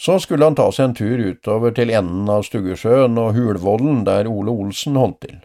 Så 0.00 0.16
skulle 0.24 0.46
han 0.48 0.56
ta 0.56 0.70
seg 0.72 0.88
en 0.88 0.96
tur 0.96 1.20
utover 1.20 1.74
til 1.76 1.92
enden 1.92 2.28
av 2.32 2.46
Stuggesjøen 2.46 3.18
og 3.20 3.34
Hulvollen, 3.36 4.04
der 4.08 4.30
Ole 4.30 4.54
Olsen 4.54 4.96
holdt 4.96 5.20
til. 5.26 5.40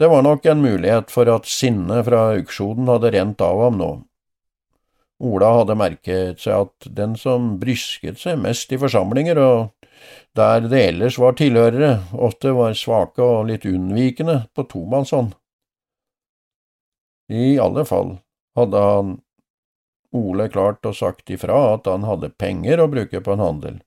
Det 0.00 0.08
var 0.08 0.24
nok 0.24 0.46
en 0.48 0.62
mulighet 0.64 1.12
for 1.12 1.28
at 1.28 1.48
sinnet 1.48 2.06
fra 2.06 2.30
auksjonen 2.38 2.88
hadde 2.88 3.12
rent 3.12 3.44
av 3.44 3.60
ham 3.66 3.76
nå, 3.76 3.90
Ola 5.20 5.50
hadde 5.58 5.76
merket 5.76 6.40
seg 6.40 6.64
at 6.64 6.86
den 6.96 7.12
som 7.20 7.56
brysket 7.60 8.16
seg 8.22 8.38
mest 8.40 8.70
i 8.72 8.78
forsamlinger, 8.80 9.36
og 9.36 9.90
der 10.36 10.64
det 10.64 10.80
ellers 10.94 11.18
var 11.20 11.36
tilhørere, 11.36 11.98
ofte 12.16 12.54
var 12.56 12.76
svake 12.78 13.20
og 13.20 13.50
litt 13.50 13.66
unnvikende 13.68 14.46
på 14.56 14.64
tomannshånd. 14.70 15.34
I 17.30 17.58
alle 17.62 17.84
fall 17.86 18.16
hadde 18.56 18.86
han 18.86 19.18
Ole 20.16 20.48
klart 20.50 20.86
og 20.88 20.96
sagt 20.98 21.30
ifra 21.30 21.58
at 21.74 21.86
han 21.86 22.02
hadde 22.08 22.32
penger 22.34 22.82
å 22.82 22.88
bruke 22.90 23.20
på 23.22 23.36
en 23.36 23.44
handel, 23.44 23.78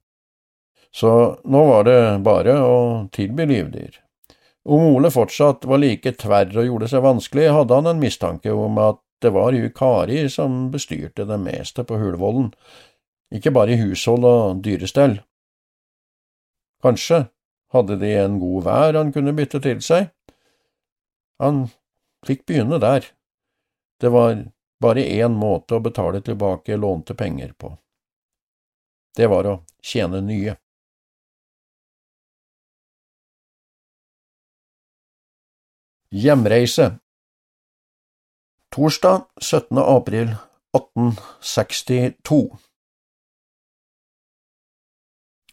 så 0.94 1.12
nå 1.44 1.64
var 1.68 1.88
det 1.88 2.00
bare 2.24 2.56
å 2.62 2.76
tilby 3.12 3.48
livdyr. 3.50 3.98
Om 4.64 4.86
Ole 4.94 5.10
fortsatt 5.12 5.66
var 5.68 5.82
like 5.82 6.14
tverr 6.16 6.54
og 6.56 6.68
gjorde 6.70 6.88
seg 6.92 7.04
vanskelig, 7.04 7.50
hadde 7.52 7.80
han 7.80 7.90
en 7.92 8.00
mistanke 8.00 8.54
om 8.56 8.80
at 8.80 9.02
det 9.24 9.34
var 9.36 9.56
jo 9.56 9.72
Kari 9.76 10.24
som 10.32 10.70
bestyrte 10.72 11.26
det 11.28 11.40
meste 11.42 11.84
på 11.88 12.00
Hulvollen, 12.00 12.52
ikke 13.34 13.52
bare 13.56 13.76
i 13.76 13.80
hushold 13.82 14.28
og 14.28 14.64
dyrestell. 14.64 15.18
Kanskje 16.84 17.26
hadde 17.74 17.98
de 18.00 18.12
en 18.20 18.40
god 18.40 18.66
vær 18.68 19.00
han 19.00 19.12
kunne 19.16 19.34
bytte 19.36 19.62
til 19.64 19.80
seg. 19.82 20.12
Han 21.42 21.66
fikk 22.28 22.46
begynne 22.48 22.80
der. 22.84 23.08
Det 24.00 24.12
var 24.14 24.36
bare 24.84 25.06
én 25.08 25.36
måte 25.40 25.78
å 25.78 25.84
betale 25.84 26.22
tilbake 26.22 26.78
lånte 26.78 27.16
penger 27.16 27.56
på. 27.58 27.72
Det 29.16 29.30
var 29.32 29.48
å 29.48 29.56
tjene 29.82 30.22
nye. 30.26 30.58
Hjemreise 36.14 36.92
Torsdag 38.74 39.26
17. 39.42 39.78
april 39.78 40.36
1862 40.78 42.58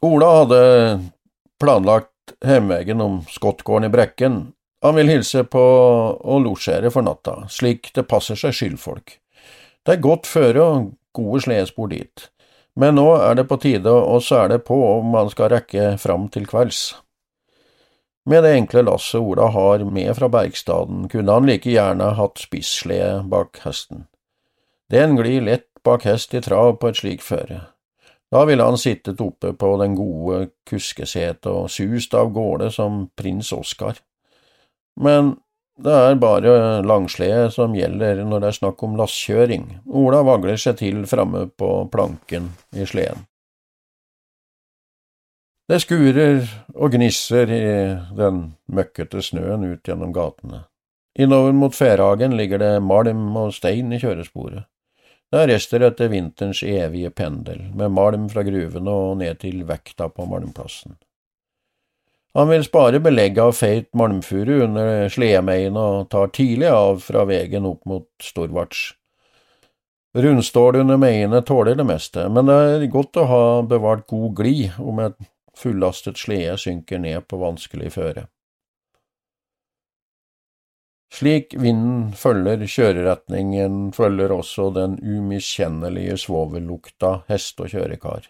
Ola 0.00 0.28
hadde 0.38 0.60
planlagt 1.60 2.32
hjemveien 2.44 3.00
om 3.04 3.18
Skottgården 3.28 3.88
i 3.88 3.92
Brekken. 3.92 4.38
Han 4.82 4.96
vil 4.96 5.12
hilse 5.12 5.44
på 5.44 5.60
og 5.60 6.44
losjere 6.44 6.90
for 6.92 7.04
natta, 7.04 7.44
slik 7.52 7.90
det 7.96 8.06
passer 8.08 8.38
seg 8.40 8.54
skyldfolk. 8.56 9.18
Det 9.84 9.96
er 9.96 10.04
godt 10.04 10.28
føre 10.28 10.64
og 10.64 10.88
gode 11.16 11.42
sledespor 11.44 11.90
dit, 11.92 12.26
men 12.80 12.96
nå 12.96 13.06
er 13.18 13.36
det 13.36 13.46
på 13.50 13.60
tide 13.60 13.92
å 13.92 14.16
sele 14.24 14.60
på 14.64 14.78
om 14.94 15.14
han 15.18 15.28
skal 15.32 15.52
rekke 15.52 15.94
fram 16.00 16.28
til 16.32 16.48
kvelds. 16.48 16.94
Med 18.30 18.44
det 18.44 18.54
enkle 18.56 18.84
lasset 18.86 19.20
Ola 19.20 19.48
har 19.52 19.84
med 19.84 20.12
fra 20.16 20.28
Bergstaden, 20.32 21.08
kunne 21.08 21.34
han 21.34 21.48
like 21.48 21.72
gjerne 21.72 22.12
hatt 22.16 22.40
spisslede 22.40 23.24
bak 23.28 23.60
hesten. 23.64 24.06
Den 24.92 25.16
glir 25.16 25.44
lett 25.44 25.68
bak 25.84 26.04
hest 26.04 26.34
i 26.34 26.42
trav 26.44 26.76
på 26.80 26.90
et 26.90 27.00
slikt 27.00 27.24
føre. 27.24 27.62
Da 28.30 28.44
ville 28.46 28.64
han 28.64 28.78
sittet 28.78 29.20
oppe 29.20 29.52
på 29.58 29.72
den 29.80 29.96
gode 29.98 30.50
kuskesetet 30.68 31.48
og 31.50 31.70
sust 31.72 32.14
av 32.14 32.30
gårde 32.34 32.70
som 32.74 33.08
prins 33.18 33.50
Oskar. 33.56 33.98
Men 34.98 35.34
det 35.80 35.92
er 35.96 36.18
bare 36.20 36.82
langslede 36.84 37.50
som 37.54 37.74
gjelder 37.76 38.24
når 38.26 38.42
det 38.42 38.48
er 38.50 38.58
snakk 38.58 38.82
om 38.84 38.98
lastkjøring. 39.00 39.66
Ola 39.86 40.20
vagler 40.26 40.60
seg 40.60 40.80
til 40.80 41.04
framme 41.08 41.46
på 41.56 41.70
planken 41.92 42.50
i 42.76 42.86
sleden. 42.88 43.24
Det 45.70 45.78
skurer 45.84 46.42
og 46.74 46.90
gnisser 46.90 47.50
i 47.54 47.64
den 48.18 48.42
møkkete 48.74 49.22
snøen 49.22 49.68
ut 49.70 49.86
gjennom 49.86 50.10
gatene. 50.12 50.64
Innover 51.14 51.54
mot 51.54 51.74
Færhagen 51.74 52.34
ligger 52.38 52.58
det 52.58 52.72
malm 52.82 53.36
og 53.38 53.54
stein 53.54 53.92
i 53.94 54.00
kjøresporet. 54.02 54.66
Det 55.30 55.38
er 55.38 55.52
rester 55.52 55.84
etter 55.86 56.10
vinterens 56.10 56.64
evige 56.66 57.12
pendel, 57.14 57.68
med 57.78 57.94
malm 57.94 58.26
fra 58.32 58.42
gruvene 58.42 58.90
og 58.90 59.20
ned 59.22 59.38
til 59.44 59.62
vekta 59.68 60.08
på 60.10 60.26
malmplassen. 60.26 60.96
Han 62.34 62.48
vil 62.48 62.64
spare 62.64 63.00
belegget 63.02 63.42
av 63.42 63.52
feit 63.58 63.88
malmfuru 63.98 64.60
under 64.68 65.08
sledemeien 65.10 65.76
og 65.76 66.08
tar 66.12 66.30
tidlig 66.30 66.70
av 66.70 67.02
fra 67.02 67.24
vegen 67.26 67.66
opp 67.66 67.82
mot 67.90 68.06
Storvarts. 68.22 68.92
Rundstål 70.14 70.80
under 70.82 70.98
meiene 70.98 71.42
tåler 71.46 71.74
det 71.78 71.86
meste, 71.86 72.28
men 72.30 72.46
det 72.50 72.54
er 72.54 72.86
godt 72.90 73.18
å 73.18 73.26
ha 73.30 73.44
bevart 73.66 74.06
god 74.10 74.34
glid 74.38 74.78
om 74.78 75.02
et 75.02 75.18
fullastet 75.58 76.18
slede 76.18 76.56
synker 76.58 77.02
ned 77.02 77.26
på 77.30 77.38
vanskelig 77.38 77.92
føre. 77.94 78.26
Slik 81.10 81.54
vinden 81.58 82.12
følger 82.14 82.62
kjøreretningen, 82.70 83.88
følger 83.94 84.30
også 84.30 84.68
den 84.74 84.98
umiskjennelige 85.02 86.14
svovellukta 86.22 87.24
hest 87.30 87.58
og 87.58 87.72
kjørekar. 87.74 88.28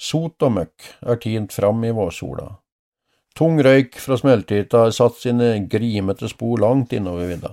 Sot 0.00 0.44
og 0.44 0.54
møkk 0.56 0.94
er 1.04 1.20
tint 1.20 1.52
fram 1.52 1.84
i 1.84 1.92
vårsola. 1.96 2.54
Tung 3.36 3.60
røyk 3.60 3.98
fra 4.00 4.16
smeltehytta 4.16 4.86
har 4.86 4.94
satt 4.96 5.18
sine 5.20 5.50
grimete 5.68 6.28
spor 6.32 6.60
langt 6.62 6.94
innover 6.96 7.28
vidda. 7.28 7.50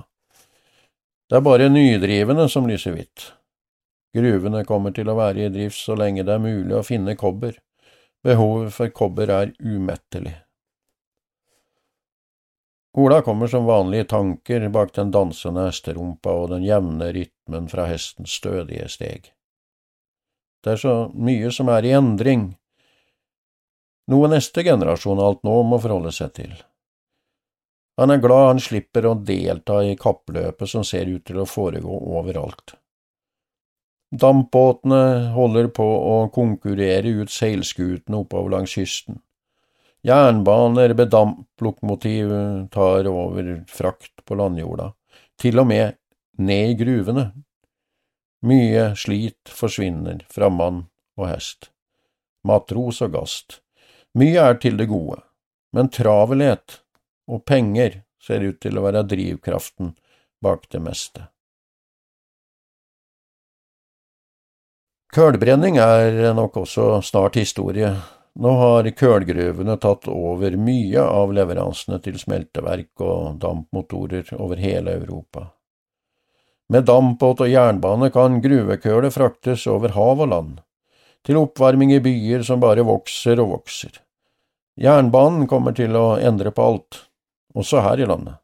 Det 1.27 1.39
er 1.39 1.43
bare 1.43 1.67
nydrivene 1.71 2.45
som 2.51 2.69
lyser 2.69 2.95
hvitt. 2.95 3.25
Gruvene 4.15 4.61
kommer 4.63 4.93
til 4.95 5.09
å 5.09 5.17
være 5.17 5.47
i 5.47 5.51
drift 5.51 5.81
så 5.81 5.97
lenge 5.99 6.23
det 6.23 6.37
er 6.37 6.43
mulig 6.43 6.77
å 6.77 6.85
finne 6.87 7.17
kobber. 7.19 7.57
Behovet 8.23 8.71
for 8.71 8.95
kobber 8.95 9.31
er 9.33 9.53
umettelig. 9.59 10.37
Ola 12.93 13.21
kommer 13.25 13.49
som 13.49 13.65
vanlig 13.65 14.03
i 14.03 14.07
tanker 14.07 14.67
bak 14.69 14.93
den 14.93 15.11
dansende 15.11 15.65
hesterumpa 15.65 16.31
og 16.43 16.51
den 16.53 16.63
jevne 16.63 17.09
rytmen 17.15 17.67
fra 17.71 17.87
hestens 17.89 18.37
stødige 18.37 18.85
steg. 18.93 19.31
Det 20.63 20.77
er 20.77 20.79
så 20.79 20.93
mye 21.11 21.49
som 21.51 21.71
er 21.73 21.89
i 21.89 21.95
endring, 21.97 22.51
noe 24.11 24.29
neste 24.31 24.63
generasjon 24.65 25.21
alt 25.23 25.43
nå 25.47 25.57
må 25.67 25.79
forholde 25.79 26.11
seg 26.15 26.33
til. 26.39 26.53
Han 28.01 28.09
er 28.09 28.21
glad 28.21 28.47
han 28.47 28.61
slipper 28.61 29.05
å 29.05 29.17
delta 29.21 29.83
i 29.85 29.93
kappløpet 29.99 30.69
som 30.69 30.85
ser 30.87 31.11
ut 31.11 31.25
til 31.27 31.43
å 31.43 31.49
foregå 31.49 31.99
overalt. 32.17 32.73
Dampbåtene 34.13 35.33
holder 35.33 35.69
på 35.73 35.85
å 35.85 36.17
konkurrere 36.33 37.13
ut 37.21 37.33
seilskutene 37.33 38.19
oppover 38.21 38.53
langs 38.53 38.73
kysten. 38.77 39.21
Jernbaner 40.03 40.93
med 40.93 41.09
damplokomotiv 41.13 42.33
tar 42.73 43.07
over 43.07 43.53
frakt 43.71 44.25
på 44.25 44.37
landjorda, 44.37 44.91
til 45.39 45.61
og 45.61 45.69
med 45.69 45.95
ned 46.37 46.73
i 46.73 46.77
gruvene. 46.77 47.29
Mye 48.43 48.89
slit 48.99 49.49
forsvinner 49.49 50.25
fra 50.29 50.49
mann 50.51 50.83
og 51.15 51.29
hest, 51.29 51.71
matros 52.43 52.99
og 53.05 53.13
gast. 53.15 53.61
Mye 54.13 54.41
er 54.45 54.59
til 54.61 54.77
det 54.77 54.89
gode, 54.91 55.19
men 55.73 55.89
travelhet 55.89 56.79
og 57.25 57.45
penger 57.49 58.03
ser 58.21 58.45
ut 58.45 58.59
til 58.61 58.77
å 58.77 58.83
være 58.85 59.05
drivkraften 59.09 59.95
bak 60.43 60.67
det 60.69 60.81
meste. 60.83 61.29
Kølbrenning 65.13 65.77
er 65.77 66.33
nok 66.33 66.57
også 66.63 67.01
snart 67.05 67.37
historie. 67.37 67.91
Nå 68.33 68.53
har 68.57 68.87
kølgruvene 68.97 69.75
tatt 69.77 70.07
over 70.09 70.55
mye 70.57 71.01
av 71.01 71.33
leveransene 71.37 71.99
til 72.01 72.17
smelteverk 72.17 73.03
og 73.05 73.41
dampmotorer 73.41 74.31
over 74.39 74.61
hele 74.61 74.95
Europa. 74.97 75.51
Med 76.73 76.87
dampbåt 76.89 77.43
og 77.45 77.51
jernbane 77.51 78.09
kan 78.13 78.39
gruvekølet 78.41 79.13
fraktes 79.13 79.67
over 79.69 79.93
hav 79.93 80.23
og 80.25 80.31
land, 80.31 80.55
til 81.21 81.37
oppvarming 81.43 81.93
i 81.93 82.01
byer 82.01 82.41
som 82.47 82.63
bare 82.63 82.85
vokser 82.87 83.41
og 83.43 83.53
vokser. 83.59 84.02
Jernbanen 84.79 85.45
kommer 85.47 85.75
til 85.77 85.93
å 85.95 86.15
endre 86.17 86.51
på 86.51 86.63
alt, 86.65 87.03
også 87.53 87.83
her 87.85 88.01
i 88.01 88.07
landet. 88.09 88.39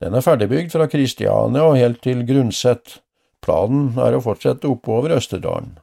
Den 0.00 0.16
er 0.16 0.24
ferdigbygd 0.24 0.72
fra 0.72 0.88
Kristiania 0.90 1.64
og 1.68 1.78
helt 1.78 2.00
til 2.04 2.24
Grundset. 2.28 2.98
Planen 3.44 3.98
er 4.00 4.16
å 4.16 4.22
fortsette 4.24 4.68
oppover 4.68 5.14
Østerdalen. 5.16 5.76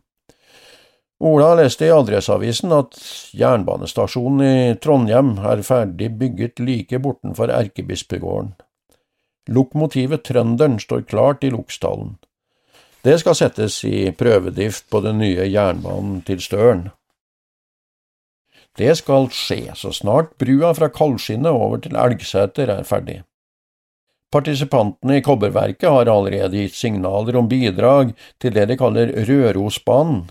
Ola 1.22 1.52
leste 1.60 1.86
i 1.86 1.94
Adresseavisen 1.94 2.74
at 2.74 2.98
jernbanestasjonen 3.38 4.42
i 4.42 4.78
Trondheim 4.82 5.36
er 5.46 5.62
ferdig 5.66 6.10
bygget 6.18 6.62
like 6.66 6.98
bortenfor 7.04 7.54
Erkebispegården. 7.54 8.56
Lokomotivet 9.54 10.26
Trønderen 10.26 10.80
står 10.82 11.06
klart 11.10 11.46
i 11.46 11.52
Loksdalen. 11.54 12.16
Det 13.06 13.20
skal 13.22 13.38
settes 13.38 13.80
i 13.86 14.10
prøvedrift 14.18 14.90
på 14.90 15.02
den 15.06 15.22
nye 15.22 15.46
jernbanen 15.50 16.24
til 16.26 16.42
Støren. 16.42 16.90
Det 18.78 18.94
skal 18.96 19.28
skje 19.36 19.76
så 19.76 19.92
snart 19.94 20.38
brua 20.40 20.72
fra 20.76 20.88
Kaldskinnet 20.94 21.52
over 21.52 21.82
til 21.84 21.98
Elgseter 22.00 22.72
er 22.72 22.88
ferdig. 22.88 23.22
Partisipantene 24.32 25.18
i 25.20 25.24
kobberverket 25.26 25.90
har 25.92 26.08
allerede 26.08 26.56
gitt 26.56 26.78
signaler 26.80 27.36
om 27.36 27.50
bidrag 27.52 28.14
til 28.40 28.54
det 28.56 28.70
de 28.70 28.78
kaller 28.80 29.12
Rørosbanen. 29.28 30.30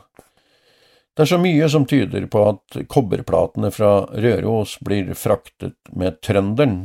Det 1.12 1.26
er 1.26 1.30
så 1.34 1.40
mye 1.42 1.66
som 1.68 1.84
tyder 1.84 2.24
på 2.32 2.46
at 2.48 2.78
kobberplatene 2.88 3.68
fra 3.74 4.06
Røros 4.24 4.78
blir 4.80 5.12
fraktet 5.18 5.76
med 5.92 6.16
Trønderen 6.24 6.78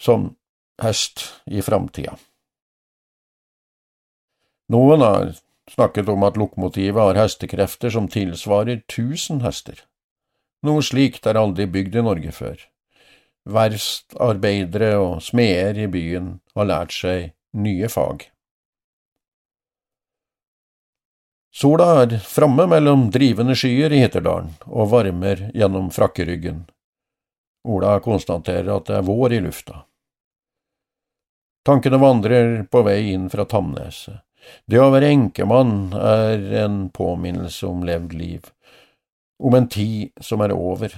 som 0.00 0.30
hest 0.80 1.26
i 1.44 1.60
framtida. 1.60 2.14
Noen 4.72 5.04
har 5.04 5.34
snakket 5.68 6.08
om 6.08 6.24
at 6.24 6.40
lokomotivet 6.40 7.02
har 7.02 7.20
hestekrefter 7.20 7.92
som 7.92 8.08
tilsvarer 8.08 8.80
tusen 8.88 9.42
hester. 9.44 9.82
Noe 10.66 10.82
slikt 10.82 11.26
er 11.30 11.38
aldri 11.38 11.68
bygd 11.70 12.00
i 12.00 12.02
Norge 12.02 12.32
før. 12.34 12.58
Verftarbeidere 13.48 14.96
og 15.00 15.22
smeder 15.24 15.78
i 15.84 15.86
byen 15.90 16.34
har 16.58 16.68
lært 16.68 16.94
seg 16.96 17.30
nye 17.56 17.88
fag. 17.92 18.26
Sola 21.58 21.86
er 22.02 22.18
framme 22.22 22.68
mellom 22.70 23.08
drivende 23.10 23.56
skyer 23.58 23.94
i 23.94 24.02
Hitterdalen 24.02 24.52
og 24.68 24.90
varmer 24.92 25.48
gjennom 25.56 25.88
frakkeryggen. 25.94 26.66
Ola 27.66 27.96
konstaterer 28.04 28.68
at 28.76 28.86
det 28.90 28.98
er 28.98 29.06
vår 29.06 29.34
i 29.38 29.40
lufta. 29.42 29.82
Tankene 31.66 31.98
vandrer 32.00 32.62
på 32.70 32.82
vei 32.86 33.00
inn 33.12 33.26
fra 33.32 33.44
Tamneset. 33.48 34.22
Det 34.70 34.78
å 34.80 34.92
være 34.92 35.10
enkemann 35.12 35.92
er 35.98 36.44
en 36.62 36.76
påminnelse 36.94 37.66
om 37.68 37.82
levd 37.84 38.14
liv, 38.16 38.46
om 39.38 39.54
en 39.54 39.68
tid 39.68 40.10
som 40.20 40.40
er 40.40 40.52
over. 40.52 40.92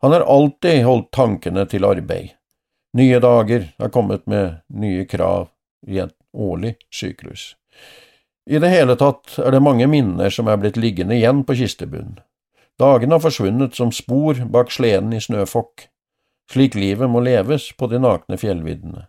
Han 0.00 0.12
har 0.12 0.20
alltid 0.20 0.84
holdt 0.84 1.10
tankene 1.14 1.66
til 1.66 1.86
arbeid. 1.86 2.34
Nye 2.98 3.20
dager 3.20 3.68
har 3.78 3.92
kommet 3.94 4.26
med 4.26 4.60
nye 4.68 5.04
krav 5.06 5.50
i 5.86 5.98
et 6.02 6.14
årlig 6.32 6.76
syklus. 6.90 7.54
I 8.48 8.58
det 8.58 8.70
hele 8.72 8.96
tatt 8.96 9.36
er 9.44 9.52
det 9.52 9.60
mange 9.62 9.86
minner 9.86 10.32
som 10.32 10.48
er 10.48 10.58
blitt 10.60 10.80
liggende 10.80 11.18
igjen 11.18 11.44
på 11.44 11.58
kistebunnen. 11.58 12.16
Dagene 12.78 13.18
har 13.18 13.22
forsvunnet 13.22 13.74
som 13.74 13.90
spor 13.92 14.38
bak 14.54 14.70
sleden 14.72 15.12
i 15.12 15.20
snøfokk, 15.20 15.88
slik 16.50 16.78
livet 16.78 17.10
må 17.10 17.20
leves 17.20 17.72
på 17.76 17.90
de 17.90 17.98
nakne 18.00 18.38
fjellviddene. 18.40 19.08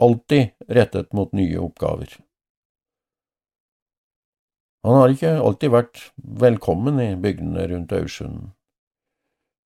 Alltid 0.00 0.52
rettet 0.68 1.10
mot 1.16 1.32
nye 1.36 1.58
oppgaver. 1.58 2.12
Han 4.82 4.96
har 4.96 5.12
ikke 5.12 5.34
alltid 5.36 5.72
vært 5.74 6.00
velkommen 6.40 7.00
i 7.02 7.10
bygdene 7.20 7.66
rundt 7.68 7.92
Aursund, 7.92 8.48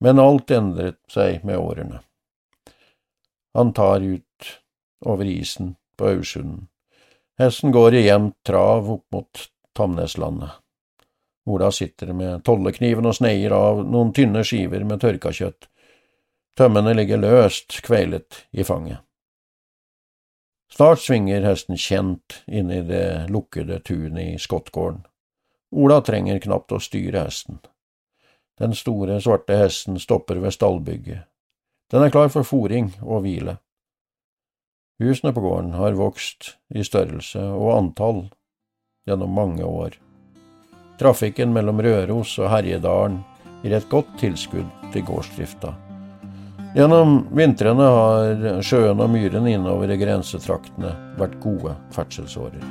men 0.02 0.22
alt 0.22 0.50
endret 0.50 0.98
seg 1.10 1.44
med 1.46 1.60
årene. 1.60 2.00
Han 3.54 3.70
tar 3.72 4.02
ut 4.02 4.50
over 5.06 5.28
isen 5.30 5.76
på 5.96 6.10
Aursund. 6.16 6.66
Hesten 7.38 7.70
går 7.74 7.94
i 7.94 8.06
jevnt 8.08 8.36
trav 8.46 8.90
opp 8.90 9.06
mot 9.14 9.46
Tamneslandet. 9.74 10.50
Ola 11.46 11.70
sitter 11.70 12.12
med 12.16 12.42
tollekniven 12.44 13.06
og 13.06 13.14
sneier 13.18 13.52
av 13.54 13.84
noen 13.86 14.12
tynne 14.16 14.42
skiver 14.46 14.82
med 14.88 15.02
tørka 15.02 15.30
kjøtt. 15.34 15.68
Tømmene 16.58 16.94
ligger 16.96 17.20
løst 17.20 17.82
kveilet 17.84 18.46
i 18.54 18.64
fanget. 18.66 19.02
Snart 20.74 20.98
svinger 21.00 21.44
hesten 21.46 21.76
kjent 21.78 22.40
inn 22.50 22.70
i 22.70 22.80
det 22.82 23.28
lukkede 23.30 23.78
tunet 23.86 24.24
i 24.32 24.38
skottgården. 24.42 25.04
Ola 25.70 26.00
trenger 26.02 26.40
knapt 26.42 26.74
å 26.74 26.80
styre 26.82 27.20
hesten. 27.28 27.60
Den 28.58 28.74
store, 28.74 29.20
svarte 29.22 29.54
hesten 29.58 30.00
stopper 30.02 30.40
ved 30.42 30.54
stallbygget. 30.56 31.28
Den 31.94 32.02
er 32.02 32.10
klar 32.10 32.32
for 32.34 32.42
fòring 32.42 32.90
og 33.02 33.22
hvile. 33.22 33.60
Husene 34.98 35.30
på 35.34 35.46
gården 35.46 35.76
har 35.78 35.94
vokst 35.98 36.56
i 36.74 36.82
størrelse 36.86 37.42
og 37.54 37.70
antall 37.76 38.20
gjennom 39.06 39.30
mange 39.30 39.62
år. 39.62 39.94
Trafikken 40.98 41.54
mellom 41.54 41.82
Røros 41.86 42.34
og 42.42 42.50
Herjedalen 42.50 43.22
gir 43.62 43.78
et 43.78 43.90
godt 43.90 44.10
tilskudd 44.18 44.90
til 44.90 45.06
gårdsdrifta. 45.06 45.76
Gjennom 46.74 47.20
vintrene 47.30 47.84
har 47.86 48.40
sjøen 48.66 48.98
og 48.98 49.12
myren 49.12 49.46
innover 49.46 49.92
i 49.94 49.98
grensetraktene 50.00 50.90
vært 51.20 51.38
gode 51.44 51.76
ferdselsårer. 51.94 52.66